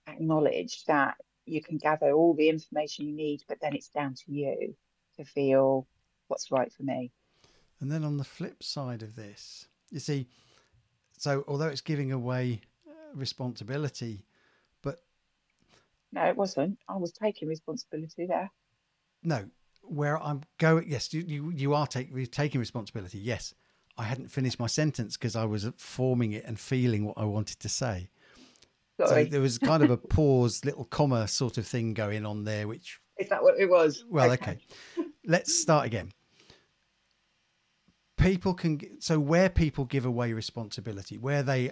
acknowledge 0.08 0.84
that 0.86 1.16
you 1.46 1.62
can 1.62 1.78
gather 1.78 2.12
all 2.12 2.34
the 2.34 2.50
information 2.50 3.06
you 3.06 3.14
need 3.14 3.42
but 3.48 3.60
then 3.62 3.76
it's 3.76 3.90
down 3.90 4.14
to 4.14 4.32
you 4.32 4.76
to 5.18 5.24
feel 5.24 5.88
what's 6.28 6.52
right 6.52 6.72
for 6.72 6.84
me 6.84 7.12
and 7.80 7.92
then 7.92 8.04
on 8.04 8.18
the 8.18 8.24
flip 8.24 8.64
side 8.64 9.02
of 9.02 9.16
this 9.16 9.68
you 9.90 10.00
see 10.00 10.28
so 11.18 11.44
although 11.48 11.68
it's 11.68 11.82
giving 11.82 12.12
away 12.12 12.62
uh, 12.88 12.92
responsibility 13.14 14.26
but 14.82 15.02
no 16.12 16.24
it 16.26 16.38
wasn't 16.38 16.78
i 16.88 16.96
was 16.96 17.12
taking 17.12 17.48
responsibility 17.48 18.26
there 18.26 18.52
no 19.24 19.46
where 19.84 20.22
I'm 20.22 20.44
going. 20.58 20.86
Yes, 20.88 21.14
you 21.14 21.22
you, 21.22 21.52
you 21.52 21.74
are 21.74 21.88
taking 21.88 22.26
taking 22.28 22.60
responsibility. 22.60 23.18
Yes, 23.18 23.54
I 23.98 24.04
hadn't 24.04 24.32
finished 24.32 24.60
my 24.60 24.68
sentence 24.68 25.18
because 25.18 25.36
I 25.36 25.46
was 25.46 25.68
forming 25.78 26.32
it 26.32 26.46
and 26.46 26.60
feeling 26.60 27.06
what 27.06 27.18
I 27.18 27.26
wanted 27.26 27.60
to 27.60 27.70
say. 27.70 28.10
Sorry. 29.00 29.26
So 29.26 29.30
there 29.32 29.42
was 29.42 29.58
kind 29.58 29.84
of 29.84 29.90
a 29.90 29.98
pause, 29.98 30.64
little 30.66 30.86
comma 30.86 31.28
sort 31.28 31.58
of 31.58 31.66
thing 31.66 31.94
going 31.94 32.26
on 32.26 32.44
there, 32.44 32.68
which 32.68 33.00
is 33.18 33.30
that 33.30 33.44
what 33.44 33.60
it 33.60 33.70
was? 33.70 34.06
Well, 34.10 34.32
okay. 34.32 34.60
okay. 34.98 35.10
Let's 35.26 35.54
start 35.54 35.86
again. 35.86 36.12
People 38.18 38.54
can 38.54 39.02
so 39.02 39.20
where 39.20 39.50
people 39.50 39.86
give 39.86 40.06
away 40.06 40.34
responsibility, 40.34 41.18
where 41.18 41.42
they 41.42 41.72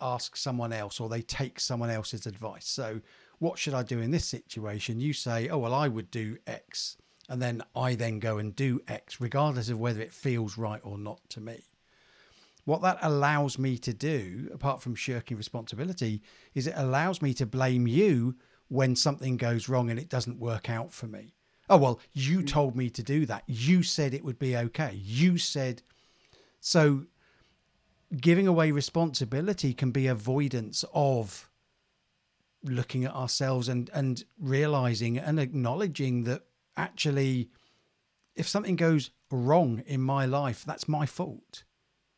ask 0.00 0.36
someone 0.36 0.72
else 0.72 1.00
or 1.00 1.08
they 1.08 1.22
take 1.22 1.60
someone 1.60 1.90
else's 1.90 2.26
advice. 2.26 2.68
So, 2.68 3.00
what 3.38 3.58
should 3.58 3.74
I 3.74 3.82
do 3.82 4.00
in 4.00 4.10
this 4.10 4.26
situation? 4.26 5.00
You 5.00 5.12
say, 5.12 5.48
"Oh, 5.48 5.58
well, 5.58 5.74
I 5.74 5.88
would 5.88 6.10
do 6.10 6.38
X." 6.46 6.96
and 7.28 7.40
then 7.40 7.62
I 7.74 7.94
then 7.94 8.18
go 8.18 8.38
and 8.38 8.54
do 8.54 8.80
X, 8.86 9.20
regardless 9.20 9.68
of 9.68 9.78
whether 9.78 10.00
it 10.00 10.12
feels 10.12 10.58
right 10.58 10.80
or 10.84 10.98
not 10.98 11.20
to 11.30 11.40
me. 11.40 11.64
What 12.64 12.82
that 12.82 12.98
allows 13.02 13.58
me 13.58 13.76
to 13.78 13.92
do, 13.92 14.48
apart 14.54 14.82
from 14.82 14.94
shirking 14.94 15.36
responsibility, 15.36 16.22
is 16.54 16.66
it 16.66 16.74
allows 16.76 17.20
me 17.20 17.34
to 17.34 17.46
blame 17.46 17.86
you 17.86 18.36
when 18.68 18.94
something 18.94 19.36
goes 19.36 19.68
wrong 19.68 19.90
and 19.90 19.98
it 19.98 20.08
doesn't 20.08 20.38
work 20.38 20.70
out 20.70 20.92
for 20.92 21.06
me. 21.06 21.34
Oh, 21.68 21.76
well, 21.76 22.00
you 22.12 22.40
hmm. 22.40 22.46
told 22.46 22.76
me 22.76 22.88
to 22.90 23.02
do 23.02 23.26
that. 23.26 23.42
You 23.46 23.82
said 23.82 24.14
it 24.14 24.24
would 24.24 24.38
be 24.38 24.56
okay. 24.56 24.98
You 25.02 25.38
said. 25.38 25.82
So 26.60 27.06
giving 28.16 28.46
away 28.46 28.70
responsibility 28.70 29.74
can 29.74 29.90
be 29.90 30.06
avoidance 30.06 30.84
of 30.94 31.50
looking 32.62 33.04
at 33.04 33.14
ourselves 33.14 33.68
and, 33.68 33.90
and 33.92 34.22
realizing 34.38 35.18
and 35.18 35.40
acknowledging 35.40 36.24
that 36.24 36.42
actually, 36.76 37.50
if 38.36 38.46
something 38.46 38.76
goes 38.76 39.10
wrong 39.30 39.82
in 39.86 40.00
my 40.00 40.26
life, 40.26 40.64
that's 40.64 40.88
my 40.88 41.06
fault 41.06 41.64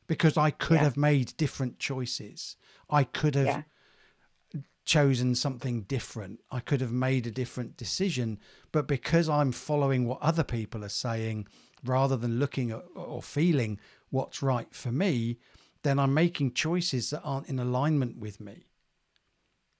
because 0.06 0.36
I 0.36 0.50
could 0.50 0.76
yeah. 0.76 0.84
have 0.84 0.96
made 0.96 1.36
different 1.36 1.78
choices. 1.78 2.56
I 2.90 3.04
could 3.04 3.34
have 3.34 3.46
yeah. 3.46 3.62
chosen 4.84 5.34
something 5.34 5.82
different. 5.82 6.40
I 6.50 6.60
could 6.60 6.80
have 6.80 6.92
made 6.92 7.26
a 7.26 7.30
different 7.30 7.76
decision. 7.76 8.38
But 8.72 8.86
because 8.86 9.28
I'm 9.28 9.52
following 9.52 10.06
what 10.06 10.20
other 10.20 10.44
people 10.44 10.84
are 10.84 10.88
saying 10.88 11.46
rather 11.84 12.16
than 12.16 12.38
looking 12.38 12.70
at 12.70 12.84
or 12.94 13.22
feeling 13.22 13.78
what's 14.10 14.42
right 14.42 14.72
for 14.74 14.92
me, 14.92 15.38
then 15.82 15.98
I'm 15.98 16.14
making 16.14 16.52
choices 16.52 17.10
that 17.10 17.22
aren't 17.22 17.48
in 17.48 17.58
alignment 17.58 18.18
with 18.18 18.40
me. 18.40 18.64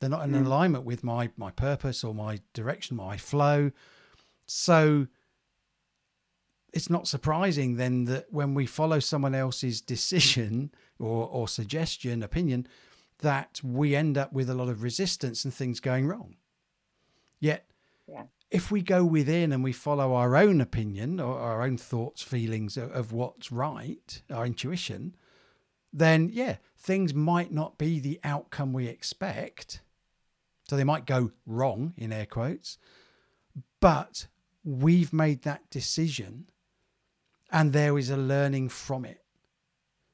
They're 0.00 0.10
not 0.10 0.24
in 0.24 0.32
mm. 0.32 0.44
alignment 0.44 0.84
with 0.84 1.02
my 1.02 1.30
my 1.36 1.50
purpose 1.50 2.04
or 2.04 2.14
my 2.14 2.40
direction, 2.52 2.96
my 2.96 3.16
flow, 3.16 3.70
so 4.46 5.06
it's 6.74 6.90
not 6.90 7.06
surprising 7.06 7.76
then 7.76 8.04
that 8.06 8.26
when 8.30 8.52
we 8.52 8.66
follow 8.66 8.98
someone 8.98 9.34
else's 9.34 9.80
decision 9.80 10.72
or, 10.98 11.28
or 11.28 11.46
suggestion, 11.46 12.22
opinion, 12.22 12.66
that 13.20 13.60
we 13.62 13.94
end 13.94 14.18
up 14.18 14.32
with 14.32 14.50
a 14.50 14.54
lot 14.54 14.68
of 14.68 14.82
resistance 14.82 15.44
and 15.44 15.54
things 15.54 15.78
going 15.78 16.08
wrong. 16.08 16.34
Yet, 17.38 17.70
yeah. 18.08 18.24
if 18.50 18.72
we 18.72 18.82
go 18.82 19.04
within 19.04 19.52
and 19.52 19.62
we 19.62 19.72
follow 19.72 20.14
our 20.14 20.36
own 20.36 20.60
opinion 20.60 21.20
or 21.20 21.38
our 21.38 21.62
own 21.62 21.78
thoughts, 21.78 22.22
feelings 22.22 22.76
of, 22.76 22.90
of 22.90 23.12
what's 23.12 23.52
right, 23.52 24.20
our 24.28 24.44
intuition, 24.44 25.14
then 25.92 26.28
yeah, 26.32 26.56
things 26.76 27.14
might 27.14 27.52
not 27.52 27.78
be 27.78 28.00
the 28.00 28.18
outcome 28.24 28.72
we 28.72 28.88
expect. 28.88 29.80
So 30.68 30.76
they 30.76 30.82
might 30.82 31.06
go 31.06 31.30
wrong, 31.46 31.94
in 31.96 32.12
air 32.12 32.26
quotes, 32.26 32.78
but 33.80 34.26
we've 34.64 35.12
made 35.12 35.42
that 35.42 35.70
decision 35.70 36.46
and 37.54 37.72
there 37.72 37.96
is 37.96 38.10
a 38.10 38.16
learning 38.16 38.68
from 38.68 39.04
it. 39.06 39.22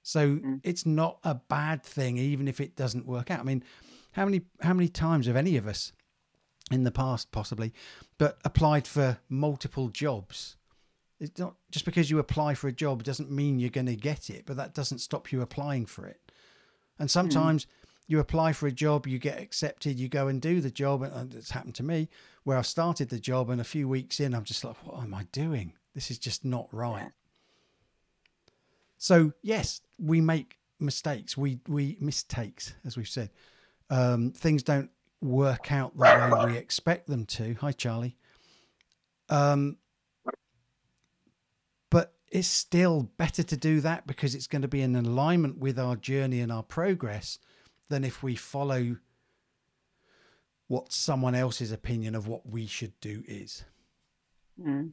So 0.02 0.36
mm. 0.36 0.60
it's 0.62 0.84
not 0.84 1.18
a 1.24 1.34
bad 1.34 1.82
thing, 1.82 2.18
even 2.18 2.46
if 2.46 2.60
it 2.60 2.76
doesn't 2.76 3.06
work 3.06 3.30
out. 3.30 3.40
I 3.40 3.44
mean, 3.44 3.64
how 4.12 4.26
many 4.26 4.42
how 4.60 4.74
many 4.74 4.88
times 4.88 5.26
have 5.26 5.36
any 5.36 5.56
of 5.56 5.66
us 5.66 5.92
in 6.70 6.84
the 6.84 6.90
past, 6.90 7.32
possibly, 7.32 7.72
but 8.18 8.38
applied 8.44 8.86
for 8.86 9.18
multiple 9.28 9.88
jobs. 9.88 10.56
It's 11.18 11.38
not 11.38 11.56
just 11.70 11.84
because 11.84 12.10
you 12.10 12.18
apply 12.18 12.54
for 12.54 12.68
a 12.68 12.72
job 12.72 13.02
doesn't 13.02 13.30
mean 13.30 13.58
you're 13.58 13.70
going 13.70 13.86
to 13.86 13.96
get 13.96 14.30
it, 14.30 14.44
but 14.46 14.56
that 14.56 14.74
doesn't 14.74 15.00
stop 15.00 15.32
you 15.32 15.42
applying 15.42 15.86
for 15.86 16.06
it. 16.06 16.20
And 16.98 17.10
sometimes 17.10 17.64
mm. 17.64 17.68
you 18.06 18.20
apply 18.20 18.52
for 18.52 18.66
a 18.66 18.72
job, 18.72 19.06
you 19.06 19.18
get 19.18 19.40
accepted, 19.40 19.98
you 19.98 20.08
go 20.08 20.28
and 20.28 20.40
do 20.40 20.60
the 20.60 20.70
job, 20.70 21.02
and 21.02 21.34
it's 21.34 21.50
happened 21.50 21.74
to 21.76 21.82
me 21.82 22.08
where 22.44 22.56
I 22.56 22.62
started 22.62 23.08
the 23.08 23.18
job, 23.18 23.50
and 23.50 23.60
a 23.60 23.64
few 23.64 23.88
weeks 23.88 24.20
in, 24.20 24.34
I'm 24.34 24.44
just 24.44 24.64
like, 24.64 24.76
what 24.86 25.02
am 25.02 25.14
I 25.14 25.24
doing? 25.32 25.72
This 25.94 26.10
is 26.10 26.18
just 26.18 26.44
not 26.44 26.68
right. 26.72 27.02
Yeah. 27.02 27.08
So 29.00 29.32
yes, 29.42 29.80
we 29.98 30.20
make 30.20 30.58
mistakes. 30.78 31.34
We 31.34 31.60
we 31.66 31.96
mistakes, 32.00 32.74
as 32.84 32.98
we've 32.98 33.08
said. 33.08 33.30
Um, 33.88 34.30
things 34.32 34.62
don't 34.62 34.90
work 35.22 35.72
out 35.72 35.96
the 35.96 36.02
way 36.02 36.52
we 36.52 36.58
expect 36.58 37.06
them 37.08 37.24
to. 37.24 37.54
Hi, 37.54 37.72
Charlie. 37.72 38.18
Um, 39.30 39.78
but 41.88 42.12
it's 42.30 42.46
still 42.46 43.10
better 43.16 43.42
to 43.42 43.56
do 43.56 43.80
that 43.80 44.06
because 44.06 44.34
it's 44.34 44.46
going 44.46 44.62
to 44.62 44.68
be 44.68 44.82
in 44.82 44.94
alignment 44.94 45.58
with 45.58 45.78
our 45.78 45.96
journey 45.96 46.40
and 46.40 46.52
our 46.52 46.62
progress 46.62 47.38
than 47.88 48.04
if 48.04 48.22
we 48.22 48.36
follow 48.36 48.96
what 50.68 50.92
someone 50.92 51.34
else's 51.34 51.72
opinion 51.72 52.14
of 52.14 52.28
what 52.28 52.46
we 52.46 52.66
should 52.66 53.00
do 53.00 53.24
is. 53.26 53.64
Mm. 54.62 54.92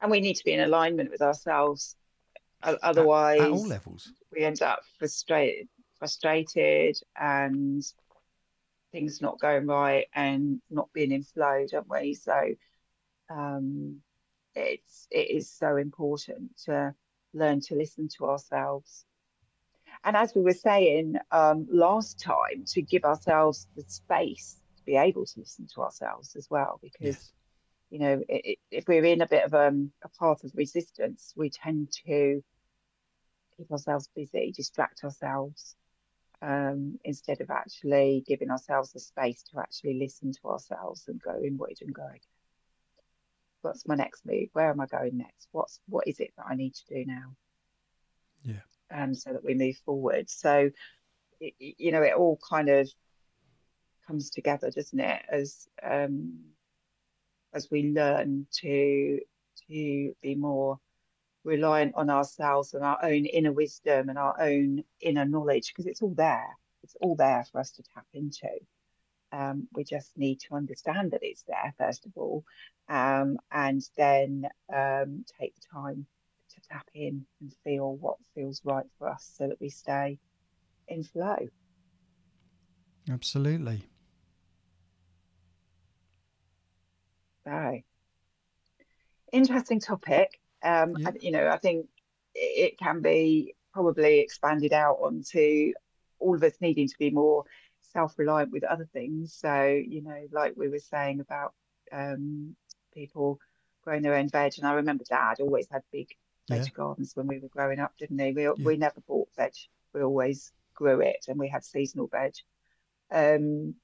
And 0.00 0.10
we 0.10 0.20
need 0.20 0.34
to 0.34 0.44
be 0.44 0.52
in 0.52 0.60
alignment 0.60 1.10
with 1.10 1.22
ourselves. 1.22 1.96
Otherwise, 2.62 3.40
at, 3.40 3.46
at 3.46 3.52
all 3.52 3.66
levels, 3.66 4.12
we 4.32 4.44
end 4.44 4.62
up 4.62 4.80
frustrated 4.98 5.68
frustrated 5.98 6.96
and 7.20 7.84
things 8.92 9.20
not 9.20 9.40
going 9.40 9.66
right 9.66 10.06
and 10.14 10.60
not 10.70 10.92
being 10.92 11.12
in 11.12 11.22
flow, 11.22 11.66
don't 11.70 11.88
we? 11.88 12.14
So 12.14 12.54
um, 13.30 14.00
it's 14.54 15.06
it 15.10 15.30
is 15.30 15.50
so 15.50 15.76
important 15.76 16.56
to 16.64 16.94
learn 17.34 17.60
to 17.60 17.74
listen 17.74 18.08
to 18.16 18.26
ourselves. 18.26 19.04
And 20.04 20.16
as 20.16 20.34
we 20.34 20.42
were 20.42 20.52
saying 20.52 21.16
um, 21.32 21.66
last 21.70 22.20
time, 22.20 22.64
to 22.68 22.82
give 22.82 23.04
ourselves 23.04 23.66
the 23.76 23.82
space 23.82 24.60
to 24.76 24.84
be 24.84 24.96
able 24.96 25.26
to 25.26 25.40
listen 25.40 25.66
to 25.74 25.82
ourselves 25.82 26.36
as 26.36 26.48
well, 26.48 26.78
because 26.80 27.16
yes. 27.16 27.32
You 27.90 27.98
know 27.98 28.22
it, 28.28 28.58
if 28.70 28.86
we're 28.88 29.04
in 29.04 29.22
a 29.22 29.26
bit 29.26 29.44
of 29.44 29.54
um, 29.54 29.92
a 30.04 30.08
path 30.20 30.44
of 30.44 30.52
resistance, 30.54 31.32
we 31.36 31.50
tend 31.50 31.90
to 32.06 32.42
keep 33.56 33.70
ourselves 33.70 34.08
busy, 34.14 34.52
distract 34.56 35.04
ourselves, 35.04 35.74
um, 36.42 36.98
instead 37.04 37.40
of 37.40 37.50
actually 37.50 38.24
giving 38.26 38.50
ourselves 38.50 38.92
the 38.92 39.00
space 39.00 39.42
to 39.42 39.58
actually 39.58 39.98
listen 39.98 40.32
to 40.32 40.48
ourselves 40.48 41.04
and 41.08 41.20
go 41.20 41.40
inward 41.42 41.78
and 41.80 41.92
go, 41.92 42.04
okay, 42.04 42.20
what's 43.62 43.86
my 43.86 43.94
next 43.94 44.24
move? 44.24 44.48
Where 44.52 44.70
am 44.70 44.80
I 44.80 44.86
going 44.86 45.18
next? 45.18 45.48
What's 45.52 45.80
what 45.88 46.06
is 46.06 46.20
it 46.20 46.32
that 46.36 46.46
I 46.48 46.54
need 46.54 46.74
to 46.74 46.94
do 46.94 47.04
now? 47.06 47.34
Yeah. 48.44 48.60
Um, 48.90 49.14
so 49.14 49.32
that 49.32 49.44
we 49.44 49.54
move 49.54 49.76
forward. 49.84 50.30
So, 50.30 50.70
it, 51.40 51.54
you 51.58 51.92
know, 51.92 52.02
it 52.02 52.14
all 52.14 52.38
kind 52.48 52.68
of 52.68 52.88
comes 54.06 54.30
together, 54.30 54.70
doesn't 54.70 55.00
it? 55.00 55.22
As 55.30 55.68
um, 55.82 56.38
as 57.54 57.68
we 57.70 57.90
learn 57.90 58.46
to 58.60 59.20
to 59.68 60.14
be 60.22 60.34
more 60.36 60.78
reliant 61.44 61.94
on 61.94 62.10
ourselves 62.10 62.74
and 62.74 62.84
our 62.84 62.98
own 63.02 63.24
inner 63.26 63.52
wisdom 63.52 64.08
and 64.08 64.18
our 64.18 64.40
own 64.40 64.84
inner 65.00 65.24
knowledge 65.24 65.72
because 65.72 65.86
it's 65.86 66.02
all 66.02 66.14
there. 66.14 66.48
It's 66.82 66.96
all 67.00 67.16
there 67.16 67.44
for 67.50 67.60
us 67.60 67.72
to 67.72 67.82
tap 67.94 68.06
into. 68.12 68.48
Um, 69.32 69.68
we 69.72 69.84
just 69.84 70.16
need 70.16 70.40
to 70.40 70.54
understand 70.54 71.10
that 71.10 71.22
it's 71.22 71.42
there, 71.42 71.74
first 71.76 72.06
of 72.06 72.12
all, 72.16 72.44
um, 72.88 73.36
and 73.52 73.82
then 73.96 74.48
um, 74.74 75.24
take 75.38 75.54
the 75.54 75.62
time 75.72 76.06
to 76.54 76.60
tap 76.68 76.86
in 76.94 77.26
and 77.40 77.52
feel 77.64 77.94
what 77.96 78.16
feels 78.34 78.62
right 78.64 78.86
for 78.98 79.08
us 79.08 79.30
so 79.36 79.48
that 79.48 79.60
we 79.60 79.68
stay 79.68 80.18
in 80.86 81.02
flow. 81.02 81.48
Absolutely. 83.10 83.82
So, 87.44 87.80
interesting 89.32 89.80
topic. 89.80 90.40
Um, 90.62 90.96
yeah. 90.98 91.10
you 91.20 91.30
know, 91.30 91.48
I 91.48 91.58
think 91.58 91.86
it 92.34 92.78
can 92.78 93.00
be 93.00 93.54
probably 93.72 94.20
expanded 94.20 94.72
out 94.72 94.98
onto 95.00 95.72
all 96.18 96.34
of 96.34 96.42
us 96.42 96.54
needing 96.60 96.88
to 96.88 96.98
be 96.98 97.10
more 97.10 97.44
self-reliant 97.92 98.50
with 98.50 98.64
other 98.64 98.88
things. 98.92 99.34
So, 99.34 99.64
you 99.64 100.02
know, 100.02 100.26
like 100.32 100.54
we 100.56 100.68
were 100.68 100.78
saying 100.78 101.20
about 101.20 101.54
um, 101.92 102.56
people 102.92 103.38
growing 103.82 104.02
their 104.02 104.16
own 104.16 104.28
veg, 104.28 104.54
and 104.58 104.66
I 104.66 104.74
remember 104.74 105.04
Dad 105.08 105.40
always 105.40 105.68
had 105.70 105.82
big 105.92 106.08
veg 106.48 106.64
yeah. 106.64 106.70
gardens 106.74 107.14
when 107.14 107.26
we 107.26 107.38
were 107.38 107.48
growing 107.48 107.78
up, 107.78 107.96
didn't 107.98 108.18
he? 108.18 108.32
We 108.32 108.42
yeah. 108.42 108.52
we 108.62 108.76
never 108.76 109.00
bought 109.06 109.28
veg; 109.36 109.54
we 109.94 110.02
always 110.02 110.52
grew 110.74 111.00
it, 111.00 111.26
and 111.28 111.38
we 111.38 111.48
had 111.48 111.64
seasonal 111.64 112.08
veg. 112.08 112.34
Um, 113.10 113.74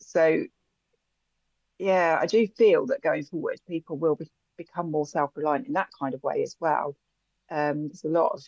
so, 0.00 0.44
yeah, 1.78 2.18
I 2.20 2.26
do 2.26 2.46
feel 2.46 2.86
that 2.86 3.02
going 3.02 3.24
forward, 3.24 3.60
people 3.66 3.96
will 3.96 4.16
be 4.16 4.30
become 4.56 4.90
more 4.90 5.06
self-reliant 5.06 5.66
in 5.66 5.72
that 5.74 5.90
kind 5.98 6.14
of 6.14 6.22
way 6.22 6.42
as 6.42 6.56
well. 6.60 6.96
Um, 7.50 7.88
there's 7.88 8.04
a 8.04 8.08
lot 8.08 8.32
of 8.32 8.42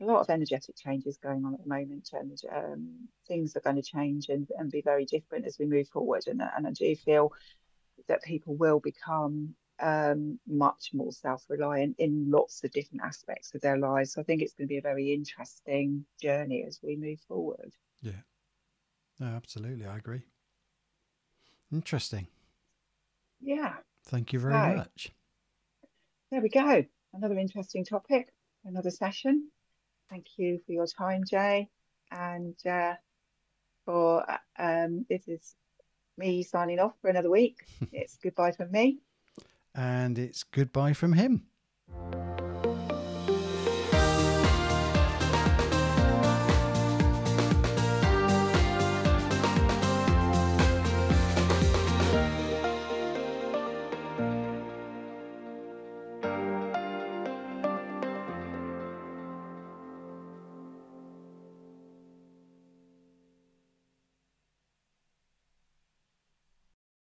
a 0.00 0.04
lot 0.04 0.20
of 0.20 0.28
energetic 0.28 0.76
changes 0.76 1.16
going 1.16 1.44
on 1.44 1.54
at 1.54 1.62
the 1.62 1.68
moment, 1.68 2.10
and 2.12 2.38
um, 2.54 3.08
things 3.26 3.56
are 3.56 3.60
going 3.60 3.76
to 3.76 3.82
change 3.82 4.28
and, 4.28 4.46
and 4.58 4.70
be 4.70 4.82
very 4.82 5.06
different 5.06 5.46
as 5.46 5.58
we 5.58 5.66
move 5.66 5.88
forward. 5.88 6.24
And, 6.26 6.42
and 6.56 6.66
I 6.66 6.70
do 6.70 6.94
feel 6.96 7.32
that 8.08 8.22
people 8.22 8.54
will 8.56 8.78
become 8.78 9.54
um, 9.80 10.38
much 10.46 10.90
more 10.92 11.12
self-reliant 11.12 11.96
in 11.98 12.30
lots 12.30 12.62
of 12.62 12.72
different 12.72 13.04
aspects 13.04 13.54
of 13.54 13.62
their 13.62 13.78
lives. 13.78 14.12
So 14.12 14.20
I 14.20 14.24
think 14.24 14.42
it's 14.42 14.52
going 14.52 14.68
to 14.68 14.72
be 14.72 14.78
a 14.78 14.82
very 14.82 15.14
interesting 15.14 16.04
journey 16.20 16.64
as 16.66 16.78
we 16.82 16.96
move 16.96 17.20
forward. 17.26 17.72
Yeah, 18.02 18.22
no, 19.18 19.28
absolutely, 19.28 19.86
I 19.86 19.96
agree. 19.96 20.22
Interesting. 21.72 22.26
Yeah. 23.40 23.76
Thank 24.04 24.32
you 24.32 24.38
very 24.38 24.52
so, 24.52 24.76
much 24.76 25.10
there 26.30 26.40
we 26.40 26.48
go. 26.48 26.84
Another 27.14 27.38
interesting 27.38 27.84
topic, 27.84 28.32
another 28.64 28.90
session. 28.90 29.50
Thank 30.10 30.26
you 30.36 30.60
for 30.66 30.72
your 30.72 30.86
time, 30.86 31.22
Jay. 31.28 31.68
And 32.10 32.54
uh, 32.66 32.94
for 33.84 34.24
um, 34.58 35.06
this 35.08 35.26
is 35.28 35.54
me 36.18 36.42
signing 36.42 36.78
off 36.78 36.94
for 37.00 37.10
another 37.10 37.30
week. 37.30 37.58
it's 37.92 38.16
goodbye 38.16 38.52
from 38.52 38.70
me. 38.70 38.98
And 39.74 40.18
it's 40.18 40.42
goodbye 40.42 40.94
from 40.94 41.12
him. 41.12 41.46